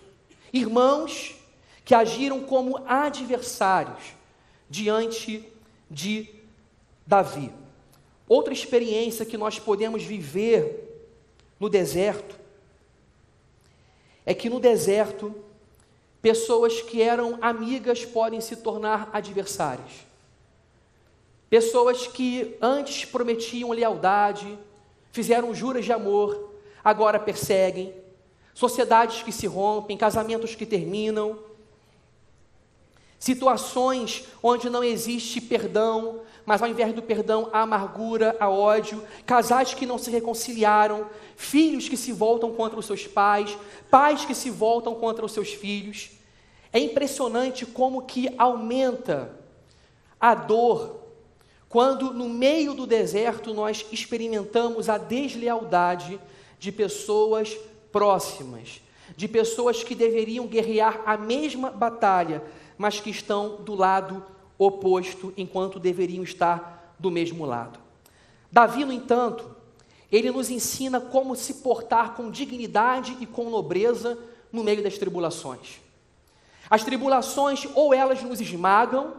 Irmãos 0.53 1.35
que 1.83 1.95
agiram 1.95 2.41
como 2.43 2.83
adversários 2.85 4.13
diante 4.69 5.47
de 5.89 6.29
Davi. 7.05 7.51
Outra 8.27 8.53
experiência 8.53 9.25
que 9.25 9.37
nós 9.37 9.57
podemos 9.57 10.03
viver 10.03 11.15
no 11.59 11.69
deserto 11.69 12.37
é 14.25 14.33
que 14.33 14.49
no 14.49 14.59
deserto 14.59 15.33
pessoas 16.21 16.81
que 16.81 17.01
eram 17.01 17.37
amigas 17.41 18.03
podem 18.03 18.41
se 18.41 18.57
tornar 18.57 19.09
adversárias. 19.13 20.05
Pessoas 21.49 22.05
que 22.05 22.57
antes 22.61 23.05
prometiam 23.05 23.71
lealdade, 23.71 24.59
fizeram 25.13 25.55
juras 25.55 25.85
de 25.85 25.93
amor, 25.93 26.56
agora 26.87 27.19
perseguem, 27.19 27.93
sociedades 28.53 29.21
que 29.21 29.29
se 29.33 29.45
rompem, 29.45 29.97
casamentos 29.97 30.55
que 30.55 30.65
terminam, 30.65 31.37
situações 33.19 34.23
onde 34.41 34.69
não 34.69 34.81
existe 34.81 35.41
perdão, 35.41 36.21
mas 36.45 36.61
ao 36.61 36.69
invés 36.69 36.93
do 36.93 37.01
perdão 37.01 37.49
há 37.51 37.63
amargura, 37.63 38.37
há 38.39 38.49
ódio, 38.49 39.03
casais 39.25 39.73
que 39.73 39.85
não 39.85 39.97
se 39.97 40.09
reconciliaram, 40.09 41.09
filhos 41.35 41.89
que 41.89 41.97
se 41.97 42.13
voltam 42.13 42.53
contra 42.53 42.79
os 42.79 42.85
seus 42.85 43.05
pais, 43.05 43.57
pais 43.91 44.23
que 44.23 44.33
se 44.33 44.49
voltam 44.49 44.95
contra 44.95 45.25
os 45.25 45.33
seus 45.33 45.49
filhos. 45.49 46.11
É 46.71 46.79
impressionante 46.79 47.65
como 47.65 48.03
que 48.03 48.33
aumenta 48.37 49.37
a 50.21 50.33
dor 50.33 51.01
quando 51.67 52.13
no 52.13 52.29
meio 52.29 52.73
do 52.73 52.87
deserto 52.87 53.53
nós 53.53 53.85
experimentamos 53.91 54.87
a 54.87 54.97
deslealdade 54.97 56.17
de 56.59 56.71
pessoas 56.71 57.57
próximas, 57.91 58.81
de 59.15 59.27
pessoas 59.27 59.83
que 59.83 59.95
deveriam 59.95 60.47
guerrear 60.47 61.01
a 61.05 61.17
mesma 61.17 61.69
batalha, 61.69 62.43
mas 62.77 62.99
que 62.99 63.09
estão 63.09 63.57
do 63.57 63.75
lado 63.75 64.25
oposto, 64.57 65.33
enquanto 65.37 65.79
deveriam 65.79 66.23
estar 66.23 66.95
do 66.99 67.11
mesmo 67.11 67.45
lado. 67.45 67.79
Davi, 68.51 68.85
no 68.85 68.91
entanto, 68.91 69.55
ele 70.11 70.31
nos 70.31 70.49
ensina 70.49 70.99
como 70.99 71.35
se 71.35 71.55
portar 71.55 72.15
com 72.15 72.31
dignidade 72.31 73.17
e 73.19 73.25
com 73.25 73.49
nobreza 73.49 74.17
no 74.51 74.63
meio 74.63 74.81
das 74.81 74.97
tribulações. 74.97 75.79
As 76.69 76.83
tribulações 76.83 77.67
ou 77.75 77.93
elas 77.93 78.21
nos 78.23 78.41
esmagam 78.41 79.13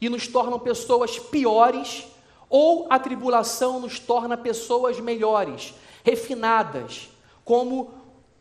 e 0.00 0.08
nos 0.08 0.26
tornam 0.26 0.58
pessoas 0.58 1.18
piores, 1.18 2.06
ou 2.48 2.86
a 2.88 2.98
tribulação 2.98 3.80
nos 3.80 3.98
torna 3.98 4.36
pessoas 4.36 4.98
melhores, 5.00 5.74
refinadas, 6.08 7.10
como 7.44 7.90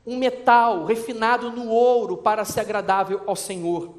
um 0.05 0.15
metal 0.17 0.85
refinado 0.85 1.51
no 1.51 1.67
ouro 1.67 2.15
para 2.15 2.45
ser 2.45 2.61
agradável 2.61 3.21
ao 3.27 3.35
Senhor. 3.35 3.93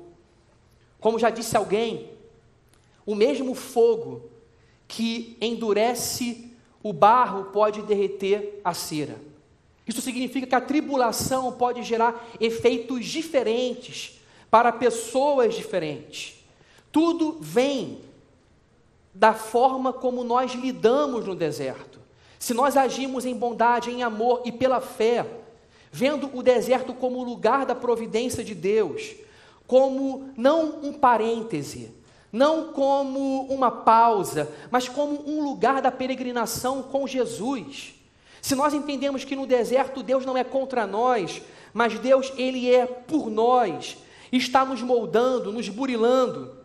Como 0.99 1.19
já 1.19 1.29
disse 1.29 1.55
alguém, 1.55 2.11
o 3.05 3.15
mesmo 3.15 3.55
fogo 3.55 4.23
que 4.87 5.37
endurece 5.39 6.51
o 6.83 6.95
barro 6.95 7.51
pode 7.53 7.83
derreter 7.83 8.59
a 8.65 8.73
cera. 8.73 9.17
Isso 9.87 10.01
significa 10.01 10.47
que 10.47 10.55
a 10.55 10.61
tribulação 10.63 11.53
pode 11.53 11.83
gerar 11.83 12.27
efeitos 12.41 13.05
diferentes 13.05 14.19
para 14.51 14.73
pessoas 14.73 15.55
diferentes. 15.55 16.43
Tudo 16.91 17.37
vem 17.39 18.01
da 19.13 19.35
forma 19.35 19.93
como 19.93 20.25
nós 20.25 20.53
lidamos 20.53 21.27
no 21.27 21.35
deserto. 21.35 21.98
Se 22.38 22.55
nós 22.55 22.77
agimos 22.77 23.27
em 23.27 23.35
bondade, 23.35 23.90
em 23.90 24.03
amor 24.03 24.42
e 24.44 24.53
pela 24.53 24.81
fé, 24.81 25.27
vendo 25.90 26.31
o 26.33 26.42
deserto 26.42 26.94
como 26.94 27.22
lugar 27.22 27.66
da 27.66 27.74
providência 27.74 28.44
de 28.44 28.55
Deus, 28.55 29.14
como 29.66 30.31
não 30.37 30.81
um 30.83 30.92
parêntese, 30.92 31.92
não 32.33 32.72
como 32.72 33.42
uma 33.46 33.70
pausa, 33.70 34.51
mas 34.70 34.88
como 34.88 35.29
um 35.29 35.42
lugar 35.42 35.83
da 35.83 35.90
peregrinação 35.90 36.83
com 36.83 37.07
Jesus. 37.07 37.94
Se 38.40 38.55
nós 38.55 38.72
entendemos 38.72 39.24
que 39.24 39.35
no 39.35 39.46
deserto 39.46 40.03
Deus 40.03 40.24
não 40.24 40.37
é 40.37 40.44
contra 40.44 40.87
nós, 40.87 41.42
mas 41.72 41.98
Deus 41.98 42.33
ele 42.37 42.72
é 42.72 42.87
por 42.87 43.31
nós, 43.31 43.98
está 44.31 44.64
nos 44.64 44.83
moldando, 44.83 45.53
nos 45.53 45.68
burilando. 45.68 46.57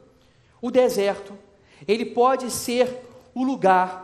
O 0.61 0.69
deserto, 0.69 1.37
ele 1.87 2.05
pode 2.05 2.49
ser 2.51 3.01
o 3.33 3.43
lugar 3.43 4.02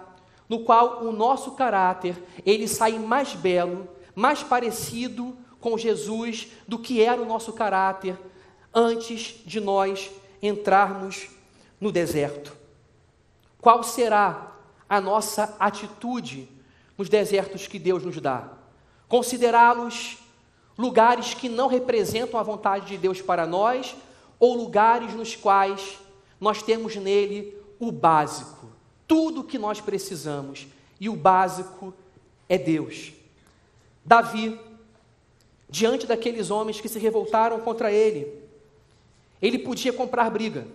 no 0.50 0.62
qual 0.62 1.04
o 1.04 1.12
nosso 1.12 1.52
caráter, 1.52 2.22
ele 2.44 2.68
sai 2.68 2.98
mais 2.98 3.36
belo, 3.36 3.88
mais 4.16 4.42
parecido 4.42 5.38
com 5.60 5.78
Jesus 5.78 6.48
do 6.68 6.80
que 6.80 7.02
era 7.02 7.22
o 7.22 7.26
nosso 7.26 7.54
caráter 7.54 8.18
antes 8.74 9.42
de 9.46 9.60
nós 9.60 10.10
entrarmos 10.42 11.30
no 11.80 11.92
deserto. 11.92 12.56
Qual 13.62 13.84
será 13.84 14.56
a 14.88 15.00
nossa 15.00 15.56
atitude 15.60 16.50
nos 16.98 17.10
desertos 17.10 17.68
que 17.68 17.78
Deus 17.78 18.04
nos 18.04 18.20
dá? 18.20 18.50
Considerá-los 19.08 20.18
lugares 20.78 21.34
que 21.34 21.50
não 21.50 21.68
representam 21.68 22.40
a 22.40 22.44
vontade 22.44 22.86
de 22.86 22.98
Deus 22.98 23.22
para 23.22 23.46
nós 23.46 23.96
ou 24.40 24.56
lugares 24.56 25.14
nos 25.14 25.36
quais 25.36 26.00
nós 26.40 26.64
temos 26.64 26.96
nele 26.96 27.54
o 27.80 27.92
básico, 27.92 28.70
tudo 29.10 29.42
o 29.42 29.44
que 29.44 29.58
nós 29.58 29.82
precisamos, 29.82 30.68
e 31.00 31.10
o 31.10 31.16
básico 31.16 31.92
é 32.48 32.60
Deus. 32.60 33.12
Davi, 34.06 34.60
diante 35.68 36.06
daqueles 36.06 36.52
homens 36.52 36.80
que 36.80 36.88
se 36.88 37.00
revoltaram 37.00 37.60
contra 37.60 37.92
ele, 37.92 38.32
ele 39.42 39.58
podia 39.58 39.92
comprar 39.92 40.30
briga, 40.30 40.68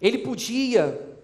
ele 0.00 0.18
podia, 0.18 1.18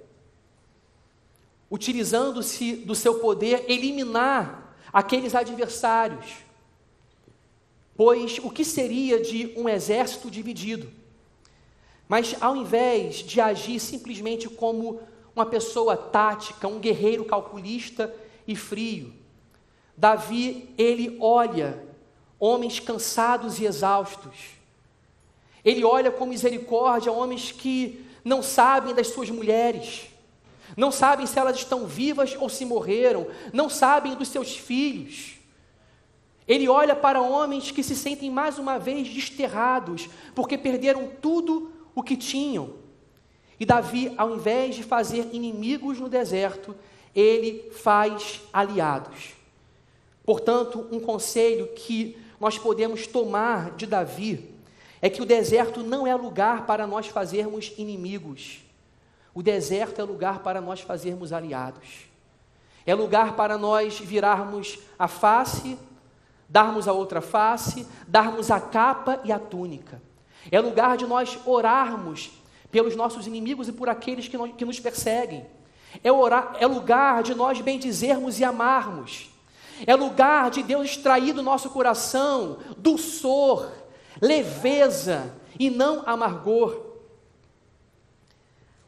utilizando-se 1.70 2.74
do 2.74 2.96
seu 2.96 3.20
poder, 3.20 3.64
eliminar 3.68 4.76
aqueles 4.92 5.36
adversários. 5.36 6.38
Pois 7.96 8.40
o 8.42 8.50
que 8.50 8.64
seria 8.64 9.20
de 9.20 9.54
um 9.56 9.68
exército 9.68 10.28
dividido? 10.28 10.90
Mas 12.08 12.34
ao 12.40 12.56
invés 12.56 13.18
de 13.18 13.40
agir 13.40 13.78
simplesmente 13.78 14.48
como 14.48 15.00
uma 15.34 15.46
pessoa 15.46 15.96
tática, 15.96 16.68
um 16.68 16.78
guerreiro 16.78 17.24
calculista 17.24 18.14
e 18.46 18.54
frio, 18.54 19.12
Davi, 19.96 20.68
ele 20.76 21.16
olha 21.20 21.82
homens 22.38 22.80
cansados 22.80 23.58
e 23.60 23.64
exaustos. 23.64 24.54
Ele 25.64 25.84
olha 25.84 26.10
com 26.10 26.26
misericórdia 26.26 27.12
homens 27.12 27.52
que 27.52 28.04
não 28.24 28.42
sabem 28.42 28.94
das 28.94 29.08
suas 29.08 29.30
mulheres, 29.30 30.06
não 30.76 30.90
sabem 30.90 31.26
se 31.26 31.38
elas 31.38 31.56
estão 31.56 31.86
vivas 31.86 32.36
ou 32.38 32.48
se 32.48 32.64
morreram, 32.64 33.26
não 33.52 33.68
sabem 33.68 34.14
dos 34.14 34.28
seus 34.28 34.56
filhos. 34.56 35.34
Ele 36.46 36.68
olha 36.68 36.94
para 36.94 37.22
homens 37.22 37.70
que 37.70 37.82
se 37.82 37.94
sentem 37.94 38.30
mais 38.30 38.58
uma 38.58 38.78
vez 38.78 39.08
desterrados, 39.08 40.08
porque 40.34 40.58
perderam 40.58 41.10
tudo 41.22 41.72
o 41.94 42.02
que 42.02 42.16
tinham. 42.16 42.83
E 43.58 43.64
Davi, 43.64 44.12
ao 44.16 44.34
invés 44.34 44.74
de 44.74 44.82
fazer 44.82 45.28
inimigos 45.32 46.00
no 46.00 46.08
deserto, 46.08 46.74
ele 47.14 47.70
faz 47.70 48.42
aliados. 48.52 49.34
Portanto, 50.24 50.86
um 50.90 50.98
conselho 50.98 51.68
que 51.68 52.16
nós 52.40 52.58
podemos 52.58 53.06
tomar 53.06 53.70
de 53.72 53.86
Davi 53.86 54.50
é 55.00 55.08
que 55.08 55.22
o 55.22 55.26
deserto 55.26 55.82
não 55.82 56.06
é 56.06 56.14
lugar 56.14 56.66
para 56.66 56.86
nós 56.86 57.06
fazermos 57.06 57.72
inimigos. 57.76 58.62
O 59.34 59.42
deserto 59.42 60.00
é 60.00 60.04
lugar 60.04 60.40
para 60.42 60.60
nós 60.60 60.80
fazermos 60.80 61.32
aliados. 61.32 62.08
É 62.86 62.94
lugar 62.94 63.36
para 63.36 63.56
nós 63.58 63.98
virarmos 63.98 64.78
a 64.98 65.08
face 65.08 65.78
darmos 66.48 66.86
a 66.86 66.92
outra 66.92 67.20
face, 67.20 67.86
darmos 68.06 68.50
a 68.50 68.60
capa 68.60 69.20
e 69.24 69.32
a 69.32 69.38
túnica. 69.38 70.00
É 70.50 70.60
lugar 70.60 70.96
de 70.96 71.06
nós 71.06 71.38
orarmos 71.46 72.30
pelos 72.74 72.96
nossos 72.96 73.28
inimigos 73.28 73.68
e 73.68 73.72
por 73.72 73.88
aqueles 73.88 74.26
que, 74.26 74.36
que 74.54 74.64
nos 74.64 74.80
perseguem. 74.80 75.46
É, 76.02 76.10
orar, 76.10 76.56
é 76.58 76.66
lugar 76.66 77.22
de 77.22 77.32
nós 77.32 77.60
bendizermos 77.60 78.40
e 78.40 78.44
amarmos. 78.44 79.30
É 79.86 79.94
lugar 79.94 80.50
de 80.50 80.60
Deus 80.60 80.90
extrair 80.90 81.32
do 81.32 81.40
nosso 81.40 81.70
coração 81.70 82.58
dulçor, 82.76 83.70
leveza 84.20 85.32
e 85.56 85.70
não 85.70 86.02
amargor. 86.04 86.84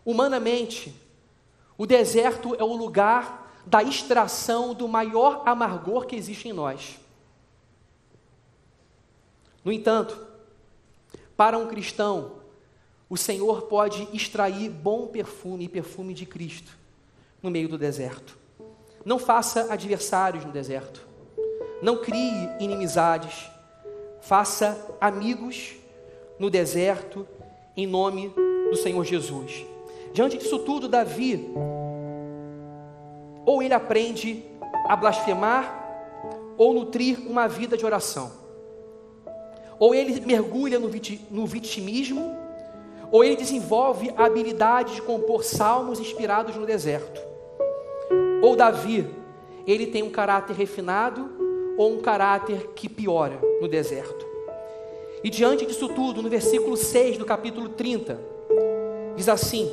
Humanamente, 0.05 0.93
o 1.79 1.87
deserto 1.87 2.57
é 2.59 2.65
o 2.65 2.75
lugar 2.75 3.53
da 3.65 3.85
extração 3.85 4.75
do 4.75 4.89
maior 4.89 5.45
amargor 5.47 6.07
que 6.07 6.17
existe 6.17 6.49
em 6.49 6.53
nós. 6.53 6.99
No 9.65 9.71
entanto, 9.71 10.27
para 11.37 11.57
um 11.57 11.69
cristão, 11.69 12.36
o 13.09 13.17
Senhor 13.17 13.63
pode 13.63 14.09
extrair 14.13 14.69
bom 14.69 15.07
perfume 15.07 15.65
e 15.65 15.69
perfume 15.69 16.13
de 16.13 16.27
Cristo 16.27 16.77
no 17.43 17.51
meio 17.51 17.69
do 17.69 17.79
deserto. 17.79 18.37
Não 19.05 19.19
faça 19.19 19.73
adversários 19.73 20.45
no 20.45 20.51
deserto. 20.51 21.07
Não 21.81 21.99
crie 21.99 22.49
inimizades. 22.59 23.49
Faça 24.21 24.97
amigos 25.01 25.75
no 26.39 26.51
deserto 26.51 27.27
em 27.77 27.87
nome 27.87 28.33
do 28.71 28.77
Senhor 28.77 29.05
Jesus. 29.05 29.65
Diante 30.13 30.39
disso 30.39 30.59
tudo, 30.61 30.89
Davi, 30.89 31.53
ou 33.45 33.63
ele 33.63 33.75
aprende 33.75 34.43
a 34.89 34.97
blasfemar, 34.97 35.85
ou 36.59 36.73
nutrir 36.73 37.21
uma 37.29 37.47
vida 37.47 37.77
de 37.77 37.85
oração. 37.85 38.33
Ou 39.79 39.95
ele 39.95 40.21
mergulha 40.21 40.79
no, 40.79 40.91
no 41.31 41.47
vitimismo, 41.47 42.35
ou 43.11 43.25
ele 43.25 43.37
desenvolve 43.37 44.13
a 44.17 44.25
habilidade 44.25 44.95
de 44.95 45.03
compor 45.03 45.45
salmos 45.45 46.01
inspirados 46.01 46.57
no 46.57 46.67
deserto. 46.67 47.21
Ou 48.43 48.57
Davi, 48.57 49.09
ele 49.67 49.87
tem 49.87 50.03
um 50.03 50.11
caráter 50.11 50.55
refinado 50.55 51.31
ou 51.77 51.93
um 51.93 52.01
caráter 52.01 52.71
que 52.75 52.89
piora 52.89 53.41
no 53.61 53.69
deserto. 53.69 54.27
E 55.23 55.31
diante 55.31 55.67
disso 55.67 55.89
tudo, 55.89 56.23
no 56.23 56.29
versículo 56.29 56.77
6 56.77 57.19
do 57.19 57.25
capítulo 57.25 57.69
30, 57.71 58.21
diz 59.17 59.29
assim: 59.29 59.71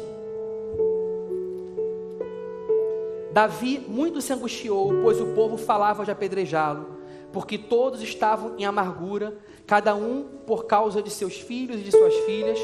Davi 3.32 3.84
muito 3.88 4.22
se 4.22 4.32
angustiou, 4.32 5.02
pois 5.02 5.20
o 5.20 5.28
povo 5.28 5.58
falava 5.58 6.06
de 6.06 6.12
apedrejá-lo, 6.12 6.88
porque 7.32 7.58
todos 7.58 8.02
estavam 8.02 8.56
em 8.58 8.66
amargura, 8.66 9.38
cada 9.66 9.96
um 9.96 10.24
por 10.46 10.66
causa 10.66 11.02
de 11.02 11.10
seus 11.10 11.40
filhos 11.40 11.80
e 11.80 11.84
de 11.84 11.92
suas 11.92 12.14
filhas. 12.26 12.60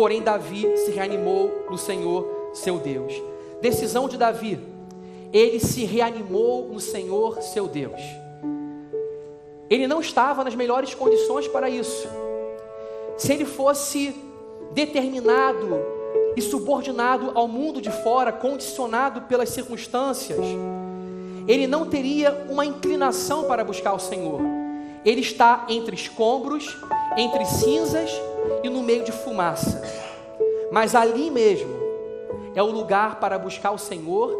Porém, 0.00 0.22
Davi 0.22 0.66
se 0.78 0.92
reanimou 0.92 1.66
no 1.68 1.76
Senhor, 1.76 2.26
seu 2.54 2.78
Deus. 2.78 3.12
Decisão 3.60 4.08
de 4.08 4.16
Davi, 4.16 4.58
ele 5.30 5.60
se 5.60 5.84
reanimou 5.84 6.68
no 6.68 6.80
Senhor, 6.80 7.42
seu 7.42 7.68
Deus. 7.68 8.00
Ele 9.68 9.86
não 9.86 10.00
estava 10.00 10.42
nas 10.42 10.54
melhores 10.54 10.94
condições 10.94 11.46
para 11.48 11.68
isso. 11.68 12.08
Se 13.18 13.30
ele 13.30 13.44
fosse 13.44 14.16
determinado 14.72 15.68
e 16.34 16.40
subordinado 16.40 17.32
ao 17.34 17.46
mundo 17.46 17.78
de 17.78 17.90
fora, 17.90 18.32
condicionado 18.32 19.20
pelas 19.28 19.50
circunstâncias, 19.50 20.40
ele 21.46 21.66
não 21.66 21.84
teria 21.84 22.46
uma 22.48 22.64
inclinação 22.64 23.44
para 23.44 23.62
buscar 23.62 23.92
o 23.92 23.98
Senhor. 23.98 24.40
Ele 25.04 25.20
está 25.20 25.66
entre 25.68 25.94
escombros, 25.94 26.74
entre 27.18 27.44
cinzas 27.44 28.10
e 28.62 28.68
no 28.68 28.82
meio 28.82 29.04
de 29.04 29.12
fumaça. 29.12 29.82
Mas 30.70 30.94
ali 30.94 31.30
mesmo 31.30 31.74
é 32.54 32.62
o 32.62 32.70
lugar 32.70 33.20
para 33.20 33.38
buscar 33.38 33.70
o 33.70 33.78
Senhor 33.78 34.36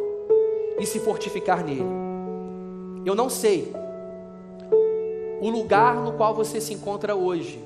e 0.78 0.86
se 0.86 1.00
fortificar 1.00 1.64
nele. 1.64 1.84
Eu 3.04 3.14
não 3.14 3.28
sei 3.28 3.72
o 5.40 5.48
lugar 5.48 5.94
no 5.96 6.12
qual 6.12 6.34
você 6.34 6.60
se 6.60 6.74
encontra 6.74 7.14
hoje. 7.14 7.62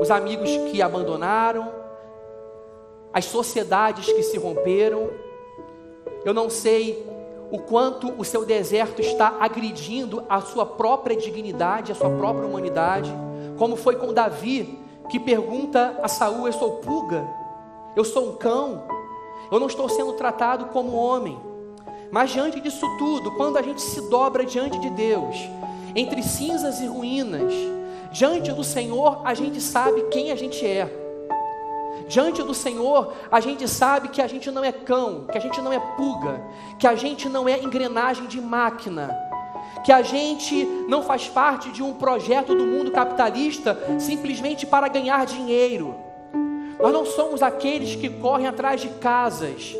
Os 0.00 0.10
amigos 0.10 0.50
que 0.70 0.80
abandonaram, 0.80 1.70
as 3.12 3.24
sociedades 3.24 4.06
que 4.06 4.22
se 4.22 4.38
romperam. 4.38 5.10
Eu 6.24 6.34
não 6.34 6.48
sei 6.48 7.06
o 7.50 7.58
quanto 7.58 8.12
o 8.18 8.24
seu 8.24 8.44
deserto 8.44 9.00
está 9.00 9.36
agredindo 9.40 10.22
a 10.28 10.40
sua 10.40 10.66
própria 10.66 11.16
dignidade, 11.16 11.92
a 11.92 11.94
sua 11.94 12.10
própria 12.10 12.46
humanidade, 12.46 13.12
como 13.56 13.76
foi 13.76 13.96
com 13.96 14.12
Davi, 14.12 14.78
que 15.08 15.18
pergunta 15.18 15.98
a 16.02 16.08
Saul: 16.08 16.46
Eu 16.46 16.52
sou 16.52 16.72
pulga? 16.78 17.26
Eu 17.96 18.04
sou 18.04 18.30
um 18.30 18.36
cão? 18.36 18.84
Eu 19.50 19.58
não 19.58 19.66
estou 19.66 19.88
sendo 19.88 20.12
tratado 20.12 20.66
como 20.66 20.96
homem. 20.96 21.38
Mas 22.10 22.30
diante 22.30 22.60
disso 22.60 22.86
tudo, 22.98 23.32
quando 23.32 23.56
a 23.58 23.62
gente 23.62 23.82
se 23.82 24.08
dobra 24.08 24.44
diante 24.44 24.78
de 24.78 24.90
Deus, 24.90 25.36
entre 25.94 26.22
cinzas 26.22 26.80
e 26.80 26.86
ruínas, 26.86 27.52
diante 28.12 28.52
do 28.52 28.64
Senhor, 28.64 29.20
a 29.24 29.34
gente 29.34 29.60
sabe 29.60 30.02
quem 30.04 30.30
a 30.30 30.36
gente 30.36 30.66
é. 30.66 30.90
Diante 32.08 32.42
do 32.42 32.54
Senhor, 32.54 33.12
a 33.30 33.40
gente 33.40 33.68
sabe 33.68 34.08
que 34.08 34.22
a 34.22 34.26
gente 34.26 34.50
não 34.50 34.64
é 34.64 34.72
cão, 34.72 35.26
que 35.30 35.36
a 35.36 35.40
gente 35.40 35.60
não 35.60 35.72
é 35.72 35.78
pulga, 35.78 36.42
que 36.78 36.86
a 36.86 36.94
gente 36.94 37.28
não 37.28 37.46
é 37.46 37.58
engrenagem 37.58 38.26
de 38.26 38.40
máquina, 38.40 39.14
que 39.84 39.92
a 39.92 40.02
gente 40.02 40.64
não 40.88 41.02
faz 41.02 41.28
parte 41.28 41.70
de 41.70 41.82
um 41.82 41.94
projeto 41.94 42.54
do 42.54 42.66
mundo 42.66 42.90
capitalista 42.90 43.78
simplesmente 43.98 44.66
para 44.66 44.88
ganhar 44.88 45.24
dinheiro. 45.26 45.94
Nós 46.80 46.92
não 46.92 47.04
somos 47.04 47.42
aqueles 47.42 47.96
que 47.96 48.08
correm 48.08 48.46
atrás 48.46 48.80
de 48.80 48.88
casas, 48.88 49.76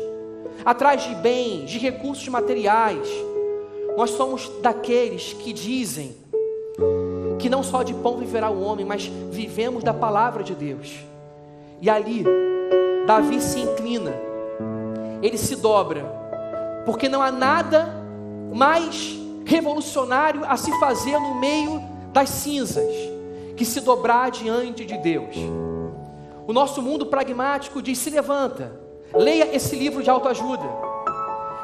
atrás 0.65 1.03
de 1.03 1.15
bens, 1.15 1.69
de 1.69 1.77
recursos 1.77 2.27
materiais. 2.27 3.07
Nós 3.97 4.11
somos 4.11 4.49
daqueles 4.61 5.33
que 5.33 5.53
dizem 5.53 6.15
que 7.39 7.49
não 7.49 7.63
só 7.63 7.83
de 7.83 7.93
pão 7.93 8.17
viverá 8.17 8.49
o 8.49 8.61
homem, 8.61 8.85
mas 8.85 9.05
vivemos 9.31 9.83
da 9.83 9.93
palavra 9.93 10.43
de 10.43 10.53
Deus. 10.53 10.99
E 11.81 11.89
ali, 11.89 12.25
Davi 13.07 13.39
se 13.39 13.61
inclina, 13.61 14.13
ele 15.21 15.37
se 15.37 15.55
dobra, 15.55 16.03
porque 16.85 17.07
não 17.07 17.21
há 17.21 17.31
nada 17.31 17.87
mais 18.53 19.17
revolucionário 19.49 20.45
a 20.45 20.55
se 20.55 20.71
fazer 20.79 21.19
no 21.19 21.33
meio 21.33 21.81
das 22.13 22.29
cinzas 22.29 22.93
que 23.57 23.65
se 23.65 23.81
dobrar 23.81 24.29
diante 24.29 24.85
de 24.85 24.95
Deus. 24.99 25.35
O 26.47 26.53
nosso 26.53 26.83
mundo 26.83 27.07
pragmático 27.07 27.81
diz: 27.81 27.97
se 27.97 28.11
levanta, 28.11 28.71
leia 29.11 29.55
esse 29.55 29.75
livro 29.75 30.03
de 30.03 30.09
autoajuda. 30.09 30.69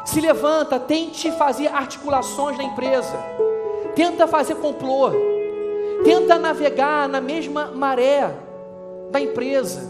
Se 0.04 0.20
levanta, 0.20 0.80
tente 0.80 1.32
fazer 1.34 1.68
articulações 1.68 2.58
na 2.58 2.64
empresa, 2.64 3.16
tenta 3.96 4.28
fazer 4.28 4.56
complô, 4.56 5.12
tenta 6.04 6.40
navegar 6.40 7.08
na 7.08 7.22
mesma 7.22 7.68
maré 7.68 8.32
da 9.12 9.22
empresa, 9.22 9.82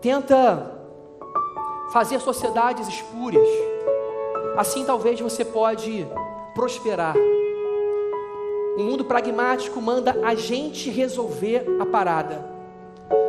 tenta 0.00 0.72
fazer 1.92 2.18
sociedades 2.20 2.88
espúrias. 2.88 3.46
Assim 4.58 4.84
talvez 4.84 5.18
você 5.18 5.42
pode 5.42 6.06
prosperar. 6.54 7.14
O 8.76 8.82
mundo 8.82 9.06
pragmático 9.06 9.80
manda 9.80 10.18
a 10.22 10.34
gente 10.34 10.90
resolver 10.90 11.64
a 11.80 11.86
parada 11.86 12.58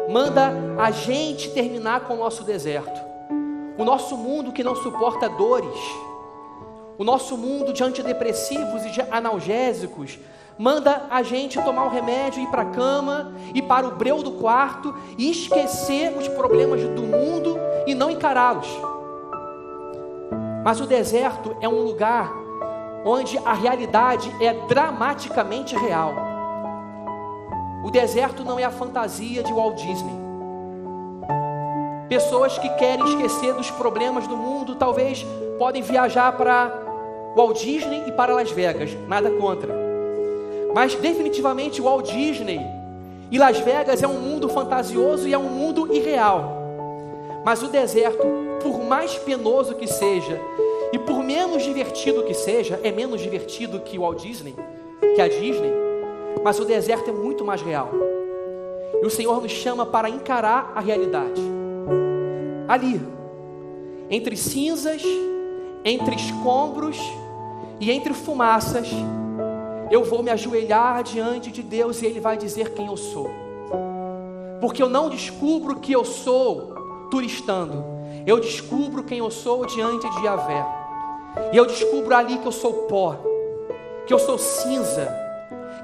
manda 0.09 0.51
a 0.79 0.89
gente 0.89 1.51
terminar 1.51 2.01
com 2.01 2.15
o 2.15 2.17
nosso 2.17 2.43
deserto. 2.43 2.99
O 3.77 3.85
nosso 3.85 4.17
mundo 4.17 4.51
que 4.51 4.63
não 4.63 4.75
suporta 4.75 5.29
dores, 5.29 5.79
o 6.97 7.03
nosso 7.03 7.37
mundo 7.37 7.71
de 7.71 7.83
antidepressivos 7.83 8.83
e 8.85 8.91
de 8.91 9.01
analgésicos, 9.01 10.19
manda 10.57 11.05
a 11.09 11.21
gente 11.21 11.61
tomar 11.61 11.85
um 11.85 11.89
remédio, 11.89 12.41
ir 12.41 12.47
para 12.47 12.63
a 12.63 12.71
cama, 12.71 13.33
ir 13.53 13.61
para 13.61 13.87
o 13.87 13.91
breu 13.91 14.23
do 14.23 14.31
quarto 14.31 14.93
e 15.17 15.29
esquecer 15.29 16.17
os 16.17 16.27
problemas 16.27 16.81
do 16.81 17.03
mundo 17.03 17.57
e 17.85 17.93
não 17.93 18.09
encará-los. 18.09 18.67
Mas 20.63 20.79
o 20.79 20.85
deserto 20.85 21.55
é 21.61 21.67
um 21.67 21.81
lugar 21.81 22.31
onde 23.05 23.37
a 23.39 23.53
realidade 23.53 24.31
é 24.41 24.53
dramaticamente 24.67 25.75
real. 25.75 26.13
O 27.83 27.89
deserto 27.89 28.43
não 28.43 28.59
é 28.59 28.65
a 28.65 28.71
fantasia 28.71 29.41
de 29.41 29.53
Walt 29.53 29.75
Disney. 29.75 30.19
Pessoas 32.09 32.57
que 32.57 32.67
querem 32.69 33.05
esquecer 33.05 33.53
dos 33.53 33.71
problemas 33.71 34.27
do 34.27 34.35
mundo, 34.35 34.75
talvez 34.75 35.25
podem 35.57 35.81
viajar 35.81 36.35
para 36.35 36.71
Walt 37.35 37.61
Disney 37.61 38.03
e 38.07 38.11
para 38.11 38.33
Las 38.33 38.51
Vegas, 38.51 38.91
nada 39.07 39.29
contra. 39.31 39.73
Mas 40.73 40.95
definitivamente 40.95 41.81
Walt 41.81 42.11
Disney 42.11 42.59
e 43.31 43.37
Las 43.37 43.59
Vegas 43.59 44.01
é 44.01 44.07
um 44.07 44.19
mundo 44.19 44.49
fantasioso 44.49 45.27
e 45.27 45.33
é 45.33 45.37
um 45.37 45.49
mundo 45.49 45.93
irreal. 45.93 46.57
Mas 47.45 47.61
o 47.61 47.67
deserto, 47.67 48.25
por 48.61 48.83
mais 48.83 49.17
penoso 49.17 49.75
que 49.75 49.87
seja 49.87 50.39
e 50.91 50.99
por 50.99 51.23
menos 51.23 51.63
divertido 51.63 52.23
que 52.23 52.33
seja, 52.33 52.79
é 52.83 52.91
menos 52.91 53.21
divertido 53.21 53.79
que 53.79 53.97
o 53.97 54.01
Walt 54.01 54.21
Disney, 54.21 54.55
que 55.15 55.21
a 55.21 55.27
Disney 55.27 55.89
mas 56.43 56.59
o 56.59 56.65
deserto 56.65 57.09
é 57.09 57.13
muito 57.13 57.43
mais 57.43 57.61
real. 57.61 57.89
E 59.01 59.05
o 59.05 59.09
Senhor 59.09 59.41
nos 59.41 59.51
chama 59.51 59.85
para 59.85 60.09
encarar 60.09 60.71
a 60.75 60.79
realidade. 60.79 61.41
Ali, 62.67 63.01
entre 64.09 64.35
cinzas, 64.35 65.01
entre 65.83 66.15
escombros 66.15 66.97
e 67.79 67.91
entre 67.91 68.13
fumaças, 68.13 68.89
eu 69.89 70.03
vou 70.03 70.21
me 70.21 70.29
ajoelhar 70.29 71.03
diante 71.03 71.51
de 71.51 71.63
Deus 71.63 72.01
e 72.01 72.05
Ele 72.05 72.19
vai 72.19 72.37
dizer 72.37 72.73
quem 72.73 72.87
eu 72.87 72.97
sou. 72.97 73.29
Porque 74.61 74.83
eu 74.83 74.89
não 74.89 75.09
descubro 75.09 75.77
que 75.77 75.91
eu 75.91 76.03
sou 76.03 76.75
turistando, 77.09 77.83
eu 78.25 78.39
descubro 78.39 79.03
quem 79.03 79.19
eu 79.19 79.31
sou 79.31 79.65
diante 79.65 80.09
de 80.09 80.25
Yahvé. 80.25 80.65
E 81.51 81.57
eu 81.57 81.65
descubro 81.65 82.15
ali 82.15 82.37
que 82.37 82.45
eu 82.45 82.51
sou 82.51 82.73
pó, 82.87 83.15
que 84.05 84.13
eu 84.13 84.19
sou 84.19 84.37
cinza, 84.37 85.07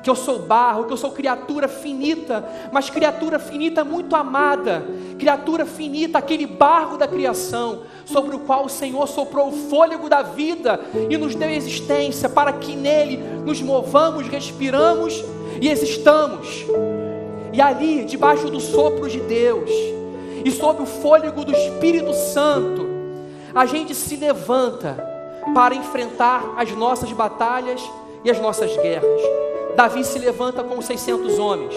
que 0.06 0.10
eu 0.10 0.16
sou 0.16 0.38
barro, 0.38 0.86
que 0.86 0.94
eu 0.94 0.98
sou 0.98 1.12
criatura 1.12 1.68
finita, 1.68 2.48
mas 2.72 2.92
criatura 2.92 3.40
finita 3.40 3.84
muito 3.84 4.16
amada, 4.16 4.86
criatura 5.18 5.66
finita, 5.66 6.20
aquele 6.20 6.46
barro 6.46 6.98
da 6.98 7.08
criação, 7.08 7.82
sobre 8.06 8.36
o 8.36 8.40
qual 8.40 8.66
o 8.66 8.70
Senhor 8.70 9.08
soprou 9.08 9.50
o 9.50 9.52
fôlego 9.52 10.08
da 10.08 10.22
vida 10.22 10.80
e 11.10 11.18
nos 11.18 11.34
deu 11.34 11.50
existência, 11.50 12.30
para 12.30 12.54
que 12.54 12.76
nele 12.76 13.18
nos 13.18 13.62
movamos, 13.64 14.28
respiramos 14.28 15.24
e 15.60 15.70
existamos. 15.70 16.66
E 17.52 17.60
ali, 17.60 18.04
debaixo 18.06 18.48
do 18.50 18.60
sopro 18.60 19.10
de 19.10 19.20
Deus, 19.22 19.72
e 20.46 20.52
sob 20.52 20.84
o 20.84 20.86
fôlego 20.86 21.44
do 21.44 21.52
Espírito 21.52 22.14
Santo, 22.14 22.86
a 23.56 23.66
gente 23.66 23.96
se 23.96 24.16
levanta 24.16 24.96
para 25.56 25.74
enfrentar 25.74 26.54
as 26.56 26.72
nossas 26.72 27.12
batalhas 27.12 27.82
e 28.24 28.30
as 28.30 28.40
nossas 28.40 28.78
guerras. 28.78 29.22
Davi 29.76 30.04
se 30.04 30.20
levanta 30.20 30.64
com 30.64 30.80
600 30.80 31.40
homens. 31.40 31.74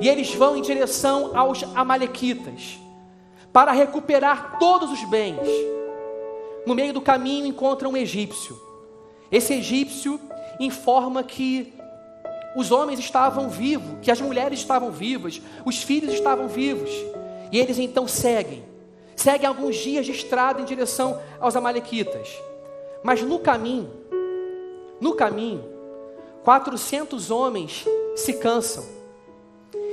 E 0.00 0.08
eles 0.08 0.34
vão 0.34 0.56
em 0.56 0.62
direção 0.62 1.32
aos 1.34 1.62
Amalequitas 1.74 2.78
para 3.52 3.72
recuperar 3.72 4.58
todos 4.58 4.90
os 4.90 5.04
bens. 5.04 5.46
No 6.66 6.74
meio 6.74 6.94
do 6.94 7.00
caminho 7.02 7.44
encontram 7.44 7.90
um 7.90 7.96
egípcio. 7.96 8.58
Esse 9.30 9.52
egípcio 9.52 10.18
informa 10.58 11.22
que 11.22 11.74
os 12.56 12.70
homens 12.70 12.98
estavam 12.98 13.50
vivos, 13.50 13.98
que 14.00 14.10
as 14.10 14.20
mulheres 14.20 14.60
estavam 14.60 14.90
vivas, 14.90 15.42
os 15.62 15.82
filhos 15.82 16.14
estavam 16.14 16.48
vivos. 16.48 16.90
E 17.54 17.58
eles 17.60 17.78
então 17.78 18.08
seguem. 18.08 18.64
Seguem 19.14 19.46
alguns 19.46 19.76
dias 19.76 20.04
de 20.04 20.10
estrada 20.10 20.60
em 20.60 20.64
direção 20.64 21.20
aos 21.38 21.54
Amalequitas. 21.54 22.28
Mas 23.00 23.22
no 23.22 23.38
caminho, 23.38 23.88
no 25.00 25.14
caminho, 25.14 25.64
400 26.42 27.30
homens 27.30 27.84
se 28.16 28.32
cansam 28.32 28.84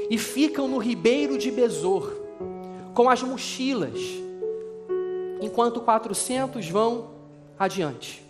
e 0.09 0.17
ficam 0.17 0.67
no 0.67 0.79
ribeiro 0.79 1.37
de 1.37 1.51
Besor 1.51 2.11
com 2.95 3.07
as 3.07 3.21
mochilas, 3.21 3.99
enquanto 5.39 5.81
400 5.81 6.67
vão 6.67 7.11
adiante. 7.59 8.25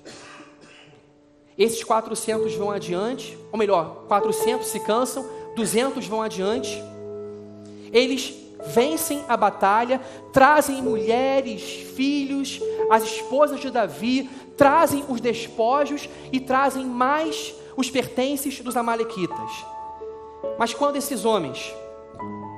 Esses 1.58 1.82
400 1.86 2.54
vão 2.56 2.70
adiante, 2.70 3.38
ou 3.50 3.58
melhor, 3.58 4.04
400 4.10 4.68
se 4.68 4.82
cansam, 4.82 5.26
200 5.56 6.06
vão 6.06 6.22
adiante. 6.22 6.84
Eles 7.94 8.41
vencem 8.68 9.24
a 9.28 9.36
batalha, 9.36 10.02
trazem 10.32 10.82
mulheres, 10.82 11.62
filhos, 11.96 12.60
as 12.90 13.04
esposas 13.04 13.60
de 13.60 13.70
Davi, 13.70 14.30
trazem 14.58 15.04
os 15.08 15.20
despojos 15.20 16.10
e 16.32 16.40
trazem 16.40 16.86
mais 16.86 17.54
os 17.76 17.90
pertences 17.90 18.60
dos 18.60 18.78
amalequitas. 18.78 19.66
Mas 20.58 20.74
quando 20.74 20.96
esses 20.96 21.26
homens, 21.26 21.74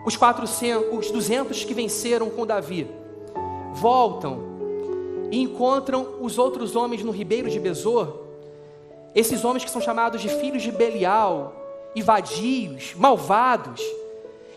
os 0.06 0.18
400, 0.18 0.98
os 0.98 1.12
200 1.12 1.64
que 1.64 1.74
venceram 1.74 2.30
com 2.30 2.46
Davi, 2.46 2.88
voltam 3.74 4.40
e 5.32 5.42
encontram 5.42 6.16
os 6.22 6.38
outros 6.38 6.76
homens 6.76 7.04
no 7.04 7.12
ribeiro 7.12 7.50
de 7.50 7.60
Besor, 7.60 8.22
esses 9.16 9.46
homens 9.46 9.64
que 9.64 9.72
são 9.72 9.82
chamados 9.82 10.22
de 10.22 10.30
filhos 10.30 10.64
de 10.64 10.72
Belial, 10.72 11.64
e 11.96 12.02
vadios, 12.02 12.94
malvados, 12.96 13.82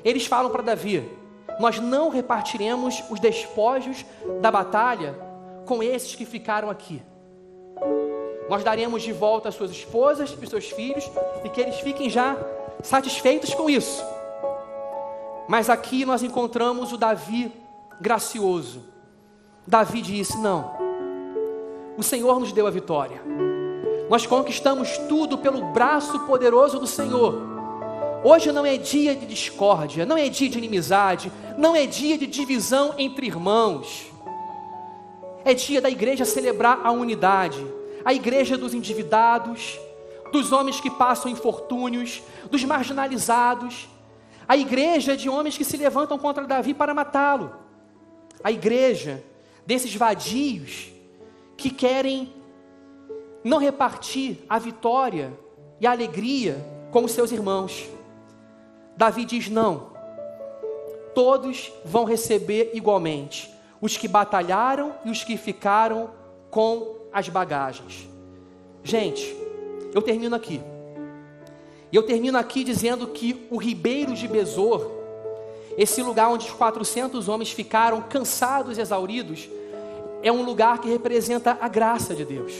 eles 0.04 0.26
falam 0.26 0.50
para 0.50 0.62
Davi: 0.62 1.04
Nós 1.58 1.78
não 1.80 2.08
repartiremos 2.08 3.02
os 3.10 3.18
despojos 3.18 4.04
da 4.40 4.50
batalha 4.50 5.14
com 5.66 5.82
esses 5.82 6.14
que 6.14 6.24
ficaram 6.24 6.70
aqui. 6.70 7.02
Nós 8.48 8.62
daremos 8.62 9.02
de 9.02 9.12
volta 9.12 9.48
as 9.48 9.54
suas 9.54 9.70
esposas 9.70 10.36
e 10.40 10.46
seus 10.46 10.70
filhos 10.70 11.10
e 11.44 11.48
que 11.48 11.60
eles 11.60 11.80
fiquem 11.80 12.08
já 12.08 12.36
satisfeitos 12.82 13.52
com 13.54 13.68
isso. 13.68 14.04
Mas 15.48 15.68
aqui 15.70 16.04
nós 16.04 16.22
encontramos 16.22 16.92
o 16.92 16.96
Davi 16.96 17.52
gracioso. 18.00 18.84
Davi 19.66 20.00
disse: 20.00 20.38
Não, 20.38 20.70
o 21.96 22.02
Senhor 22.02 22.38
nos 22.38 22.52
deu 22.52 22.66
a 22.66 22.70
vitória. 22.70 23.20
Nós 24.08 24.26
conquistamos 24.26 24.96
tudo 25.08 25.38
pelo 25.38 25.72
braço 25.72 26.20
poderoso 26.20 26.78
do 26.78 26.86
Senhor. 26.86 27.55
Hoje 28.24 28.50
não 28.50 28.66
é 28.66 28.76
dia 28.76 29.14
de 29.14 29.26
discórdia, 29.26 30.04
não 30.04 30.16
é 30.16 30.28
dia 30.28 30.48
de 30.48 30.58
inimizade, 30.58 31.32
não 31.56 31.76
é 31.76 31.86
dia 31.86 32.18
de 32.18 32.26
divisão 32.26 32.94
entre 32.98 33.26
irmãos. 33.26 34.06
É 35.44 35.54
dia 35.54 35.80
da 35.80 35.88
igreja 35.88 36.24
celebrar 36.24 36.80
a 36.82 36.90
unidade, 36.90 37.64
a 38.04 38.12
igreja 38.12 38.58
dos 38.58 38.74
endividados, 38.74 39.78
dos 40.32 40.50
homens 40.52 40.80
que 40.80 40.90
passam 40.90 41.30
infortúnios, 41.30 42.22
dos 42.50 42.64
marginalizados, 42.64 43.88
a 44.48 44.56
igreja 44.56 45.16
de 45.16 45.28
homens 45.28 45.56
que 45.56 45.64
se 45.64 45.76
levantam 45.76 46.18
contra 46.18 46.46
Davi 46.46 46.74
para 46.74 46.94
matá-lo, 46.94 47.54
a 48.42 48.50
igreja 48.50 49.22
desses 49.64 49.94
vadios 49.94 50.88
que 51.56 51.70
querem 51.70 52.32
não 53.42 53.58
repartir 53.58 54.38
a 54.48 54.58
vitória 54.58 55.32
e 55.80 55.86
a 55.86 55.92
alegria 55.92 56.64
com 56.90 57.04
os 57.04 57.12
seus 57.12 57.30
irmãos. 57.30 57.95
Davi 58.96 59.24
diz: 59.24 59.48
não, 59.48 59.88
todos 61.14 61.72
vão 61.84 62.04
receber 62.04 62.70
igualmente, 62.74 63.52
os 63.80 63.96
que 63.96 64.08
batalharam 64.08 64.94
e 65.04 65.10
os 65.10 65.22
que 65.22 65.36
ficaram 65.36 66.10
com 66.50 66.96
as 67.12 67.28
bagagens. 67.28 68.08
Gente, 68.82 69.36
eu 69.92 70.02
termino 70.02 70.36
aqui. 70.36 70.60
Eu 71.92 72.02
termino 72.02 72.36
aqui 72.36 72.64
dizendo 72.64 73.06
que 73.06 73.46
o 73.50 73.56
ribeiro 73.56 74.14
de 74.14 74.26
Besor, 74.26 74.90
esse 75.78 76.02
lugar 76.02 76.28
onde 76.28 76.46
os 76.46 76.52
400 76.52 77.28
homens 77.28 77.50
ficaram 77.50 78.02
cansados 78.02 78.76
e 78.76 78.80
exauridos, 78.80 79.48
é 80.22 80.32
um 80.32 80.42
lugar 80.42 80.80
que 80.80 80.88
representa 80.88 81.56
a 81.60 81.68
graça 81.68 82.14
de 82.14 82.24
Deus. 82.24 82.52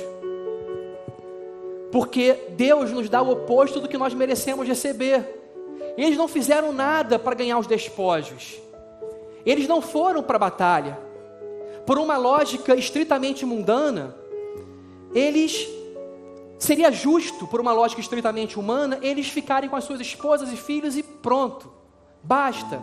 Porque 1.90 2.38
Deus 2.50 2.90
nos 2.90 3.08
dá 3.08 3.22
o 3.22 3.30
oposto 3.30 3.80
do 3.80 3.88
que 3.88 3.98
nós 3.98 4.14
merecemos 4.14 4.66
receber. 4.66 5.35
Eles 5.96 6.16
não 6.16 6.28
fizeram 6.28 6.72
nada 6.72 7.18
para 7.18 7.34
ganhar 7.34 7.58
os 7.58 7.66
despojos. 7.66 8.56
Eles 9.44 9.66
não 9.66 9.80
foram 9.80 10.22
para 10.22 10.36
a 10.36 10.40
batalha. 10.40 10.98
Por 11.86 11.98
uma 11.98 12.16
lógica 12.16 12.74
estritamente 12.74 13.46
mundana, 13.46 14.14
eles 15.14 15.68
seria 16.58 16.90
justo, 16.90 17.46
por 17.46 17.60
uma 17.60 17.72
lógica 17.72 18.00
estritamente 18.00 18.58
humana, 18.58 18.98
eles 19.02 19.28
ficarem 19.28 19.68
com 19.68 19.76
as 19.76 19.84
suas 19.84 20.00
esposas 20.00 20.52
e 20.52 20.56
filhos 20.56 20.96
e 20.96 21.02
pronto. 21.02 21.70
Basta. 22.22 22.82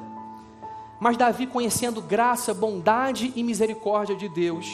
Mas 0.99 1.17
Davi, 1.17 1.47
conhecendo 1.47 2.01
graça, 2.01 2.53
bondade 2.53 3.33
e 3.35 3.43
misericórdia 3.43 4.15
de 4.15 4.29
Deus, 4.29 4.67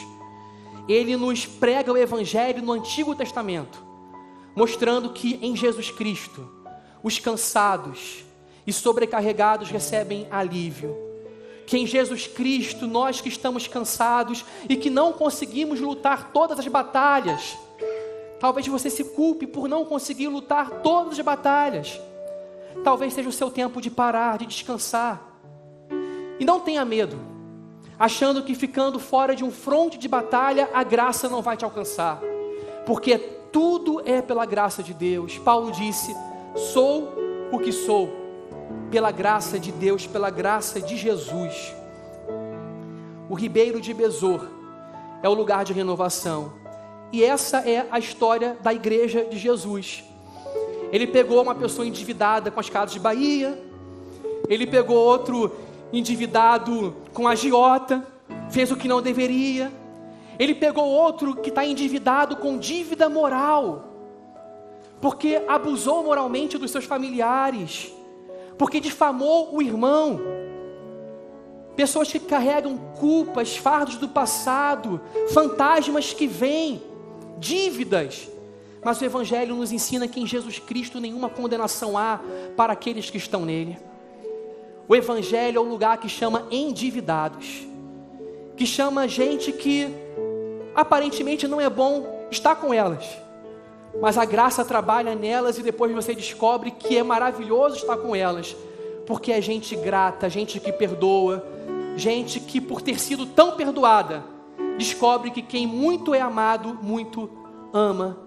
ele 0.88 1.16
nos 1.16 1.44
prega 1.44 1.92
o 1.92 1.96
evangelho 1.96 2.62
no 2.62 2.72
Antigo 2.72 3.14
Testamento 3.14 3.90
mostrando 4.54 5.10
que 5.10 5.38
em 5.40 5.56
Jesus 5.56 5.90
Cristo 5.90 6.48
os 7.02 7.18
cansados 7.18 8.24
e 8.70 8.72
sobrecarregados 8.72 9.68
recebem 9.68 10.28
alívio. 10.30 10.96
Que 11.66 11.76
em 11.76 11.86
Jesus 11.86 12.28
Cristo 12.28 12.86
nós 12.86 13.20
que 13.20 13.28
estamos 13.28 13.66
cansados 13.66 14.44
e 14.68 14.76
que 14.76 14.88
não 14.88 15.12
conseguimos 15.12 15.80
lutar 15.80 16.30
todas 16.32 16.56
as 16.58 16.68
batalhas, 16.68 17.58
talvez 18.38 18.66
você 18.68 18.88
se 18.88 19.02
culpe 19.02 19.44
por 19.44 19.68
não 19.68 19.84
conseguir 19.84 20.28
lutar 20.28 20.70
todas 20.82 21.18
as 21.18 21.24
batalhas. 21.24 22.00
Talvez 22.84 23.12
seja 23.12 23.28
o 23.28 23.32
seu 23.32 23.50
tempo 23.50 23.80
de 23.80 23.90
parar, 23.90 24.38
de 24.38 24.46
descansar. 24.46 25.20
E 26.38 26.44
não 26.44 26.60
tenha 26.60 26.84
medo, 26.84 27.18
achando 27.98 28.44
que 28.44 28.54
ficando 28.54 29.00
fora 29.00 29.34
de 29.34 29.42
um 29.44 29.50
fronte 29.50 29.98
de 29.98 30.06
batalha 30.06 30.70
a 30.72 30.84
graça 30.84 31.28
não 31.28 31.42
vai 31.42 31.56
te 31.56 31.64
alcançar, 31.64 32.20
porque 32.86 33.18
tudo 33.18 34.00
é 34.04 34.22
pela 34.22 34.46
graça 34.46 34.80
de 34.80 34.94
Deus. 34.94 35.38
Paulo 35.38 35.72
disse: 35.72 36.14
sou 36.72 37.12
o 37.52 37.58
que 37.58 37.72
sou, 37.72 38.19
pela 38.90 39.10
graça 39.10 39.58
de 39.58 39.70
Deus, 39.70 40.06
pela 40.06 40.30
graça 40.30 40.80
de 40.80 40.96
Jesus. 40.96 41.74
O 43.28 43.34
ribeiro 43.34 43.80
de 43.80 43.94
Besor 43.94 44.48
é 45.22 45.28
o 45.28 45.34
lugar 45.34 45.64
de 45.64 45.72
renovação. 45.72 46.52
E 47.12 47.24
essa 47.24 47.58
é 47.58 47.86
a 47.90 47.98
história 47.98 48.56
da 48.62 48.72
igreja 48.72 49.24
de 49.24 49.38
Jesus. 49.38 50.04
Ele 50.92 51.06
pegou 51.06 51.42
uma 51.42 51.54
pessoa 51.54 51.86
endividada 51.86 52.50
com 52.50 52.58
as 52.58 52.68
casas 52.68 52.92
de 52.92 53.00
Bahia, 53.00 53.56
ele 54.48 54.66
pegou 54.66 54.96
outro 54.96 55.52
endividado 55.92 56.94
com 57.12 57.28
a 57.28 57.34
giota, 57.34 58.04
fez 58.50 58.70
o 58.72 58.76
que 58.76 58.88
não 58.88 59.00
deveria, 59.00 59.70
ele 60.38 60.54
pegou 60.54 60.84
outro 60.84 61.36
que 61.36 61.50
está 61.50 61.64
endividado 61.64 62.36
com 62.36 62.58
dívida 62.58 63.08
moral, 63.08 63.84
porque 65.00 65.42
abusou 65.46 66.02
moralmente 66.02 66.58
dos 66.58 66.70
seus 66.70 66.84
familiares, 66.84 67.92
porque 68.60 68.78
difamou 68.78 69.56
o 69.56 69.62
irmão. 69.62 70.20
Pessoas 71.74 72.12
que 72.12 72.18
carregam 72.18 72.76
culpas, 72.76 73.56
fardos 73.56 73.96
do 73.96 74.06
passado, 74.06 75.00
fantasmas 75.32 76.12
que 76.12 76.26
vêm, 76.26 76.82
dívidas. 77.38 78.28
Mas 78.84 79.00
o 79.00 79.04
Evangelho 79.06 79.56
nos 79.56 79.72
ensina 79.72 80.06
que 80.06 80.20
em 80.20 80.26
Jesus 80.26 80.58
Cristo 80.58 81.00
nenhuma 81.00 81.30
condenação 81.30 81.96
há 81.96 82.20
para 82.54 82.74
aqueles 82.74 83.08
que 83.08 83.16
estão 83.16 83.46
nele. 83.46 83.78
O 84.86 84.94
Evangelho 84.94 85.56
é 85.56 85.60
o 85.60 85.64
lugar 85.64 85.96
que 85.96 86.10
chama 86.10 86.46
endividados, 86.50 87.66
que 88.58 88.66
chama 88.66 89.08
gente 89.08 89.52
que 89.52 89.88
aparentemente 90.74 91.48
não 91.48 91.62
é 91.62 91.70
bom 91.70 92.26
estar 92.30 92.56
com 92.56 92.74
elas, 92.74 93.06
mas 94.00 94.18
a 94.18 94.24
graça 94.24 94.64
trabalha 94.64 95.14
nelas 95.14 95.58
e 95.58 95.62
depois 95.62 95.92
você 95.92 96.14
descobre 96.14 96.70
que 96.70 96.98
é 96.98 97.02
maravilhoso 97.02 97.76
estar 97.76 97.96
com 97.96 98.14
elas, 98.14 98.54
porque 99.06 99.32
é 99.32 99.40
gente 99.40 99.74
grata, 99.74 100.28
gente 100.28 100.60
que 100.60 100.70
perdoa, 100.70 101.44
gente 101.96 102.38
que 102.40 102.60
por 102.60 102.80
ter 102.82 103.00
sido 103.00 103.26
tão 103.26 103.52
perdoada, 103.52 104.24
descobre 104.76 105.30
que 105.30 105.42
quem 105.42 105.66
muito 105.66 106.14
é 106.14 106.20
amado, 106.20 106.78
muito 106.82 107.28
ama. 107.72 108.18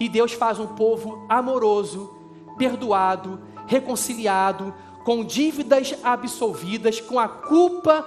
E 0.00 0.08
Deus 0.08 0.32
faz 0.32 0.58
um 0.58 0.66
povo 0.66 1.24
amoroso, 1.28 2.10
perdoado, 2.56 3.40
reconciliado, 3.66 4.74
com 5.04 5.24
dívidas 5.24 5.94
absolvidas, 6.02 7.00
com 7.00 7.18
a 7.18 7.28
culpa 7.28 8.06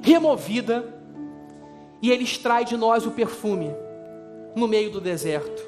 removida. 0.00 0.94
E 2.00 2.10
ele 2.10 2.24
extrai 2.24 2.64
de 2.64 2.76
nós 2.76 3.06
o 3.06 3.10
perfume 3.10 3.70
no 4.54 4.68
meio 4.68 4.90
do 4.90 5.00
deserto, 5.00 5.62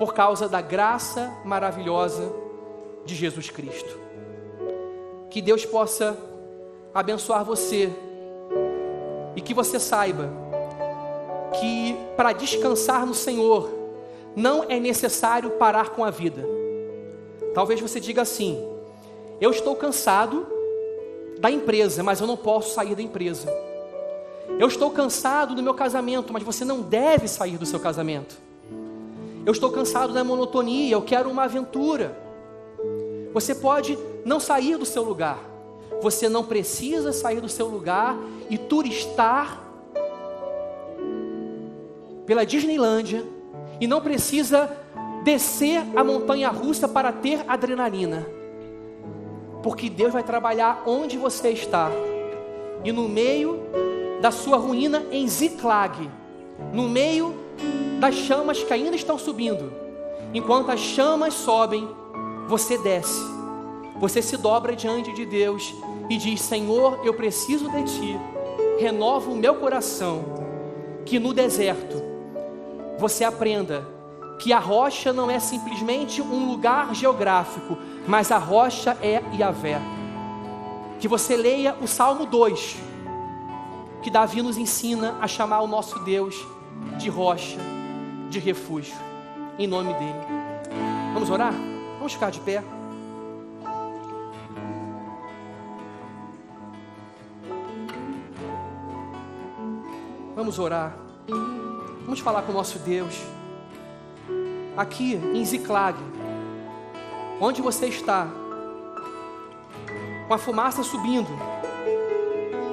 por 0.00 0.14
causa 0.14 0.48
da 0.48 0.62
graça 0.62 1.30
maravilhosa 1.44 2.32
de 3.04 3.14
Jesus 3.14 3.50
Cristo. 3.50 4.00
Que 5.28 5.42
Deus 5.42 5.66
possa 5.66 6.16
abençoar 6.94 7.44
você 7.44 7.92
e 9.36 9.42
que 9.42 9.52
você 9.52 9.78
saiba 9.78 10.30
que 11.60 11.94
para 12.16 12.32
descansar 12.32 13.04
no 13.04 13.12
Senhor 13.12 13.70
não 14.34 14.64
é 14.70 14.80
necessário 14.80 15.50
parar 15.50 15.90
com 15.90 16.02
a 16.02 16.10
vida. 16.10 16.48
Talvez 17.52 17.78
você 17.78 18.00
diga 18.00 18.22
assim: 18.22 18.58
eu 19.38 19.50
estou 19.50 19.76
cansado 19.76 20.46
da 21.38 21.50
empresa, 21.50 22.02
mas 22.02 22.22
eu 22.22 22.26
não 22.26 22.38
posso 22.38 22.74
sair 22.74 22.94
da 22.94 23.02
empresa. 23.02 23.52
Eu 24.58 24.66
estou 24.66 24.90
cansado 24.92 25.54
do 25.54 25.62
meu 25.62 25.74
casamento, 25.74 26.32
mas 26.32 26.42
você 26.42 26.64
não 26.64 26.80
deve 26.80 27.28
sair 27.28 27.58
do 27.58 27.66
seu 27.66 27.78
casamento. 27.78 28.48
Eu 29.44 29.52
estou 29.52 29.70
cansado 29.70 30.12
da 30.12 30.22
monotonia, 30.22 30.92
eu 30.92 31.02
quero 31.02 31.30
uma 31.30 31.44
aventura. 31.44 32.16
Você 33.32 33.54
pode 33.54 33.98
não 34.24 34.38
sair 34.38 34.76
do 34.76 34.84
seu 34.84 35.02
lugar. 35.02 35.38
Você 36.02 36.28
não 36.28 36.44
precisa 36.44 37.12
sair 37.12 37.40
do 37.40 37.48
seu 37.48 37.66
lugar 37.66 38.16
e 38.48 38.58
turistar 38.58 39.60
pela 42.26 42.44
Disneylândia 42.44 43.24
e 43.80 43.86
não 43.86 44.00
precisa 44.00 44.70
descer 45.24 45.82
a 45.96 46.04
montanha 46.04 46.48
russa 46.48 46.86
para 46.86 47.12
ter 47.12 47.44
adrenalina. 47.48 48.26
Porque 49.62 49.90
Deus 49.90 50.12
vai 50.12 50.22
trabalhar 50.22 50.82
onde 50.86 51.18
você 51.18 51.50
está. 51.50 51.90
E 52.84 52.92
no 52.92 53.08
meio 53.08 53.60
da 54.20 54.30
sua 54.30 54.56
ruína 54.56 55.02
em 55.10 55.26
Ziclag, 55.28 56.10
no 56.72 56.88
meio 56.88 57.34
das 57.98 58.14
chamas 58.14 58.62
que 58.62 58.72
ainda 58.72 58.96
estão 58.96 59.18
subindo. 59.18 59.72
Enquanto 60.32 60.70
as 60.70 60.80
chamas 60.80 61.34
sobem, 61.34 61.88
você 62.48 62.78
desce, 62.78 63.20
você 63.98 64.22
se 64.22 64.36
dobra 64.36 64.74
diante 64.74 65.12
de 65.12 65.26
Deus 65.26 65.74
e 66.08 66.16
diz: 66.16 66.40
Senhor, 66.40 67.00
eu 67.04 67.14
preciso 67.14 67.70
de 67.70 67.84
Ti, 67.84 68.18
renova 68.78 69.30
o 69.30 69.36
meu 69.36 69.56
coração. 69.56 70.40
Que 71.04 71.18
no 71.18 71.32
deserto 71.32 72.00
você 72.98 73.24
aprenda 73.24 73.86
que 74.38 74.52
a 74.52 74.58
rocha 74.58 75.12
não 75.12 75.30
é 75.30 75.38
simplesmente 75.38 76.22
um 76.22 76.50
lugar 76.50 76.94
geográfico, 76.94 77.76
mas 78.06 78.30
a 78.30 78.38
rocha 78.38 78.96
é 79.02 79.22
Yahvé. 79.36 79.80
Que 80.98 81.08
você 81.08 81.36
leia 81.36 81.76
o 81.80 81.86
Salmo 81.86 82.26
2 82.26 82.90
que 84.02 84.10
Davi 84.10 84.42
nos 84.42 84.56
ensina 84.56 85.16
a 85.20 85.28
chamar 85.28 85.60
o 85.60 85.66
nosso 85.66 85.98
Deus 86.00 86.34
de 86.98 87.08
rocha, 87.08 87.58
de 88.28 88.38
refúgio, 88.38 88.96
em 89.58 89.66
nome 89.66 89.92
dele. 89.94 90.40
Vamos 91.12 91.30
orar? 91.30 91.52
Vamos 91.98 92.12
ficar 92.12 92.30
de 92.30 92.40
pé. 92.40 92.62
Vamos 100.34 100.58
orar. 100.58 100.96
Vamos 102.04 102.20
falar 102.20 102.42
com 102.42 102.52
o 102.52 102.54
nosso 102.54 102.78
Deus. 102.78 103.22
Aqui 104.76 105.14
em 105.14 105.44
Ziclag, 105.44 105.98
onde 107.40 107.60
você 107.60 107.86
está, 107.86 108.28
com 110.26 110.34
a 110.34 110.38
fumaça 110.38 110.82
subindo, 110.82 111.28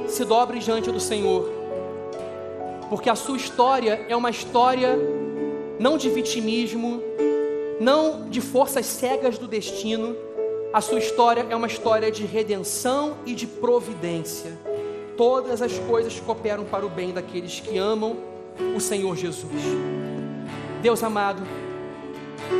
se 0.08 0.24
dobre 0.24 0.60
diante 0.60 0.92
do 0.92 1.00
Senhor, 1.00 1.57
porque 2.90 3.10
a 3.10 3.16
sua 3.16 3.38
história 3.38 4.06
é 4.08 4.16
uma 4.16 4.30
história 4.30 4.98
não 5.80 5.98
de 5.98 6.10
vitimismo, 6.10 7.02
não 7.80 8.30
de 8.30 8.42
forças 8.42 8.86
cegas 8.86 9.38
do 9.38 9.48
destino, 9.48 10.16
a 10.74 10.82
sua 10.82 11.00
história 11.00 11.46
é 11.50 11.56
uma 11.56 11.68
história 11.68 12.12
de 12.12 12.26
redenção 12.26 13.18
e 13.26 13.34
de 13.34 13.48
providência 13.48 14.58
todas 15.18 15.64
as 15.64 15.78
coisas 15.80 16.18
cooperam 16.20 16.64
para 16.64 16.86
o 16.86 16.90
bem 16.90 17.12
daqueles 17.12 17.60
que 17.60 17.78
amam 17.78 18.16
o 18.76 18.80
Senhor 18.80 19.18
Jesus. 19.18 19.52
Deus 20.82 21.04
amado, 21.04 21.42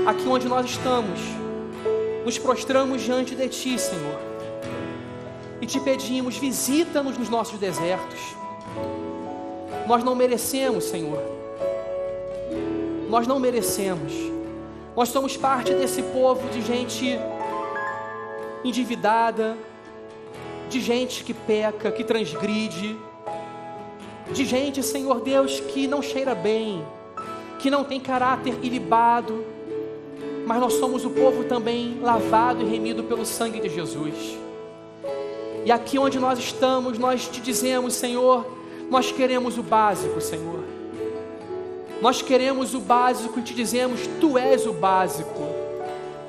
aqui 0.08 0.28
onde 0.28 0.48
nós 0.48 0.66
estamos, 0.66 1.20
nos 2.26 2.38
prostramos 2.40 3.04
diante 3.04 3.36
de 3.36 3.48
Ti, 3.48 3.78
Senhor, 3.78 4.20
e 5.62 5.68
te 5.68 5.80
pedimos, 5.80 6.36
visita-nos 6.36 7.18
nos 7.18 7.30
nossos 7.30 7.60
desertos. 7.60 8.20
Nós 9.88 10.04
não 10.04 10.16
merecemos, 10.16 10.86
Senhor, 10.86 11.22
nós 13.10 13.26
não 13.26 13.40
merecemos, 13.40 14.14
nós 14.96 15.10
somos 15.10 15.38
parte 15.38 15.74
desse 15.74 16.02
povo 16.02 16.50
de 16.50 16.62
gente 16.62 17.20
endividada, 18.64 19.58
de 20.70 20.82
gente 20.82 21.24
que 21.24 21.34
peca, 21.34 21.92
que 21.92 22.04
transgride, 22.04 22.98
de 24.32 24.46
gente, 24.46 24.84
Senhor 24.84 25.22
Deus, 25.22 25.60
que 25.60 25.88
não 25.88 26.02
cheira 26.02 26.36
bem, 26.36 26.86
que 27.60 27.70
não 27.70 27.84
tem 27.84 28.00
caráter 28.00 28.58
ilibado, 28.62 29.46
mas 30.46 30.60
nós 30.60 30.74
somos 30.74 31.06
o 31.06 31.10
povo 31.10 31.44
também 31.46 32.00
lavado 32.02 32.62
e 32.62 32.66
remido 32.66 33.04
pelo 33.04 33.26
sangue 33.26 33.60
de 33.60 33.70
Jesus. 33.70 34.38
E 35.66 35.72
aqui 35.72 36.00
onde 36.00 36.20
nós 36.20 36.40
estamos, 36.40 36.98
nós 36.98 37.28
te 37.28 37.42
dizemos, 37.42 37.94
Senhor, 37.94 38.57
nós 38.90 39.12
queremos 39.12 39.58
o 39.58 39.64
básico, 39.64 40.20
Senhor. 40.22 40.64
Nós 42.02 42.22
queremos 42.22 42.74
o 42.74 42.80
básico 42.80 43.40
e 43.40 43.42
te 43.42 43.54
dizemos: 43.54 44.08
Tu 44.20 44.38
és 44.38 44.66
o 44.66 44.74
básico, 44.74 45.44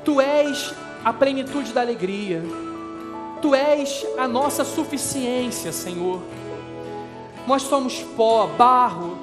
Tu 0.04 0.20
és 0.20 0.74
a 1.04 1.12
plenitude 1.12 1.72
da 1.72 1.80
alegria. 1.80 2.42
Tu 3.40 3.54
és 3.54 4.04
a 4.16 4.26
nossa 4.26 4.64
suficiência, 4.64 5.72
Senhor. 5.72 6.20
Nós 7.46 7.62
somos 7.62 8.02
pó, 8.16 8.46
barro. 8.46 9.18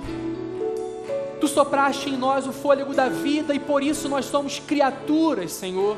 Tu 1.40 1.48
sopraste 1.48 2.10
em 2.10 2.18
nós 2.18 2.48
o 2.48 2.54
fôlego 2.54 2.94
da 2.94 3.10
vida 3.10 3.54
e 3.54 3.60
por 3.60 3.84
isso 3.84 4.08
nós 4.08 4.26
somos 4.26 4.60
criaturas, 4.60 5.52
Senhor. 5.52 5.98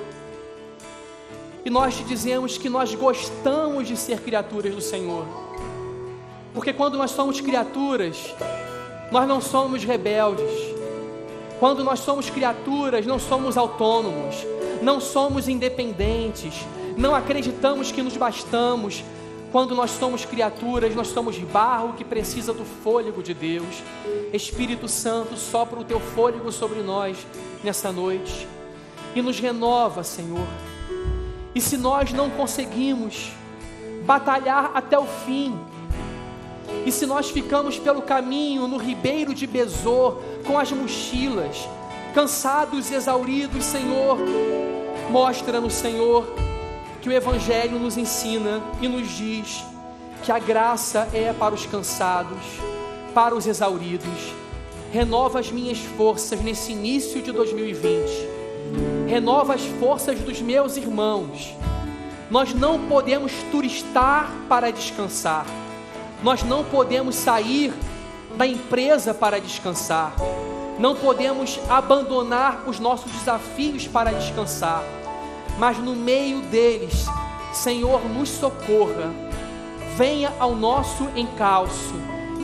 E 1.63 1.69
nós 1.69 1.97
te 1.97 2.03
dizemos 2.03 2.57
que 2.57 2.69
nós 2.69 2.95
gostamos 2.95 3.87
de 3.87 3.95
ser 3.95 4.21
criaturas 4.21 4.73
do 4.73 4.81
Senhor. 4.81 5.25
Porque 6.57 6.73
quando 6.73 6.97
nós 6.97 7.11
somos 7.11 7.39
criaturas, 7.39 8.33
nós 9.11 9.27
não 9.27 9.39
somos 9.39 9.83
rebeldes. 9.83 10.49
Quando 11.59 11.83
nós 11.83 11.99
somos 11.99 12.31
criaturas, 12.31 13.05
não 13.05 13.19
somos 13.19 13.55
autônomos, 13.55 14.37
não 14.81 14.99
somos 14.99 15.47
independentes, 15.47 16.65
não 16.97 17.13
acreditamos 17.13 17.91
que 17.91 18.01
nos 18.01 18.17
bastamos. 18.17 19.03
Quando 19.51 19.75
nós 19.75 19.91
somos 19.91 20.25
criaturas, 20.25 20.95
nós 20.95 21.09
somos 21.09 21.37
barro 21.37 21.93
que 21.93 22.03
precisa 22.03 22.51
do 22.51 22.65
fôlego 22.65 23.21
de 23.21 23.35
Deus. 23.35 23.83
Espírito 24.33 24.87
Santo, 24.87 25.37
sopra 25.37 25.79
o 25.79 25.83
teu 25.83 25.99
fôlego 25.99 26.51
sobre 26.51 26.81
nós 26.81 27.17
nessa 27.63 27.91
noite 27.91 28.47
e 29.13 29.21
nos 29.21 29.39
renova, 29.39 30.03
Senhor. 30.03 30.47
E 31.53 31.61
se 31.61 31.77
nós 31.77 32.11
não 32.11 32.31
conseguimos 32.31 33.29
batalhar 34.07 34.71
até 34.73 34.97
o 34.97 35.05
fim, 35.05 35.55
e 36.87 36.91
se 36.91 37.05
nós 37.05 37.29
ficamos 37.29 37.77
pelo 37.77 38.01
caminho 38.01 38.65
no 38.65 38.77
ribeiro 38.77 39.33
de 39.33 39.45
Besor 39.45 40.21
com 40.45 40.57
as 40.57 40.71
mochilas, 40.71 41.67
cansados 42.15 42.89
e 42.89 42.95
exauridos, 42.95 43.65
Senhor, 43.65 44.17
mostra-nos, 45.09 45.73
Senhor, 45.73 46.25
que 47.01 47.09
o 47.09 47.11
Evangelho 47.11 47.77
nos 47.77 47.97
ensina 47.97 48.63
e 48.81 48.87
nos 48.87 49.09
diz 49.09 49.65
que 50.23 50.31
a 50.31 50.39
graça 50.39 51.09
é 51.13 51.33
para 51.33 51.53
os 51.53 51.65
cansados, 51.65 52.39
para 53.13 53.35
os 53.35 53.45
exauridos. 53.45 54.33
Renova 54.89 55.41
as 55.41 55.51
minhas 55.51 55.79
forças 55.97 56.39
nesse 56.39 56.71
início 56.71 57.21
de 57.21 57.33
2020. 57.33 58.09
Renova 59.09 59.55
as 59.55 59.65
forças 59.77 60.21
dos 60.21 60.41
meus 60.41 60.77
irmãos. 60.77 61.53
Nós 62.31 62.53
não 62.53 62.87
podemos 62.87 63.33
turistar 63.51 64.31
para 64.47 64.71
descansar. 64.71 65.66
Nós 66.23 66.43
não 66.43 66.63
podemos 66.63 67.15
sair 67.15 67.73
da 68.35 68.45
empresa 68.45 69.13
para 69.13 69.39
descansar. 69.39 70.13
Não 70.79 70.95
podemos 70.95 71.59
abandonar 71.69 72.63
os 72.67 72.79
nossos 72.79 73.11
desafios 73.11 73.87
para 73.87 74.11
descansar 74.11 74.83
mas 75.57 75.77
no 75.79 75.95
meio 75.95 76.41
deles, 76.41 77.05
Senhor, 77.51 78.07
nos 78.07 78.29
socorra. 78.29 79.11
Venha 79.95 80.31
ao 80.39 80.55
nosso 80.55 81.09
encalço 81.15 81.95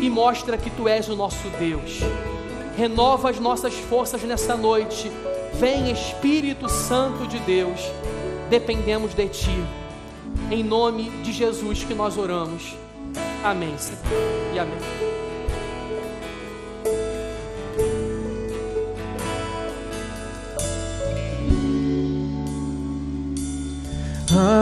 e 0.01 0.09
mostra 0.09 0.57
que 0.57 0.71
tu 0.71 0.87
és 0.87 1.07
o 1.07 1.15
nosso 1.15 1.47
Deus. 1.59 1.99
Renova 2.75 3.29
as 3.29 3.39
nossas 3.39 3.75
forças 3.75 4.23
nessa 4.23 4.57
noite. 4.57 5.11
Vem 5.53 5.91
Espírito 5.91 6.67
Santo 6.67 7.27
de 7.27 7.37
Deus. 7.39 7.79
Dependemos 8.49 9.13
de 9.13 9.27
ti. 9.29 9.63
Em 10.49 10.63
nome 10.63 11.11
de 11.21 11.31
Jesus 11.31 11.83
que 11.83 11.93
nós 11.93 12.17
oramos. 12.17 12.75
Amém. 13.43 13.75
E 14.53 14.59
amém. 14.59 14.77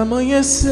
Amanheceu 0.02 0.72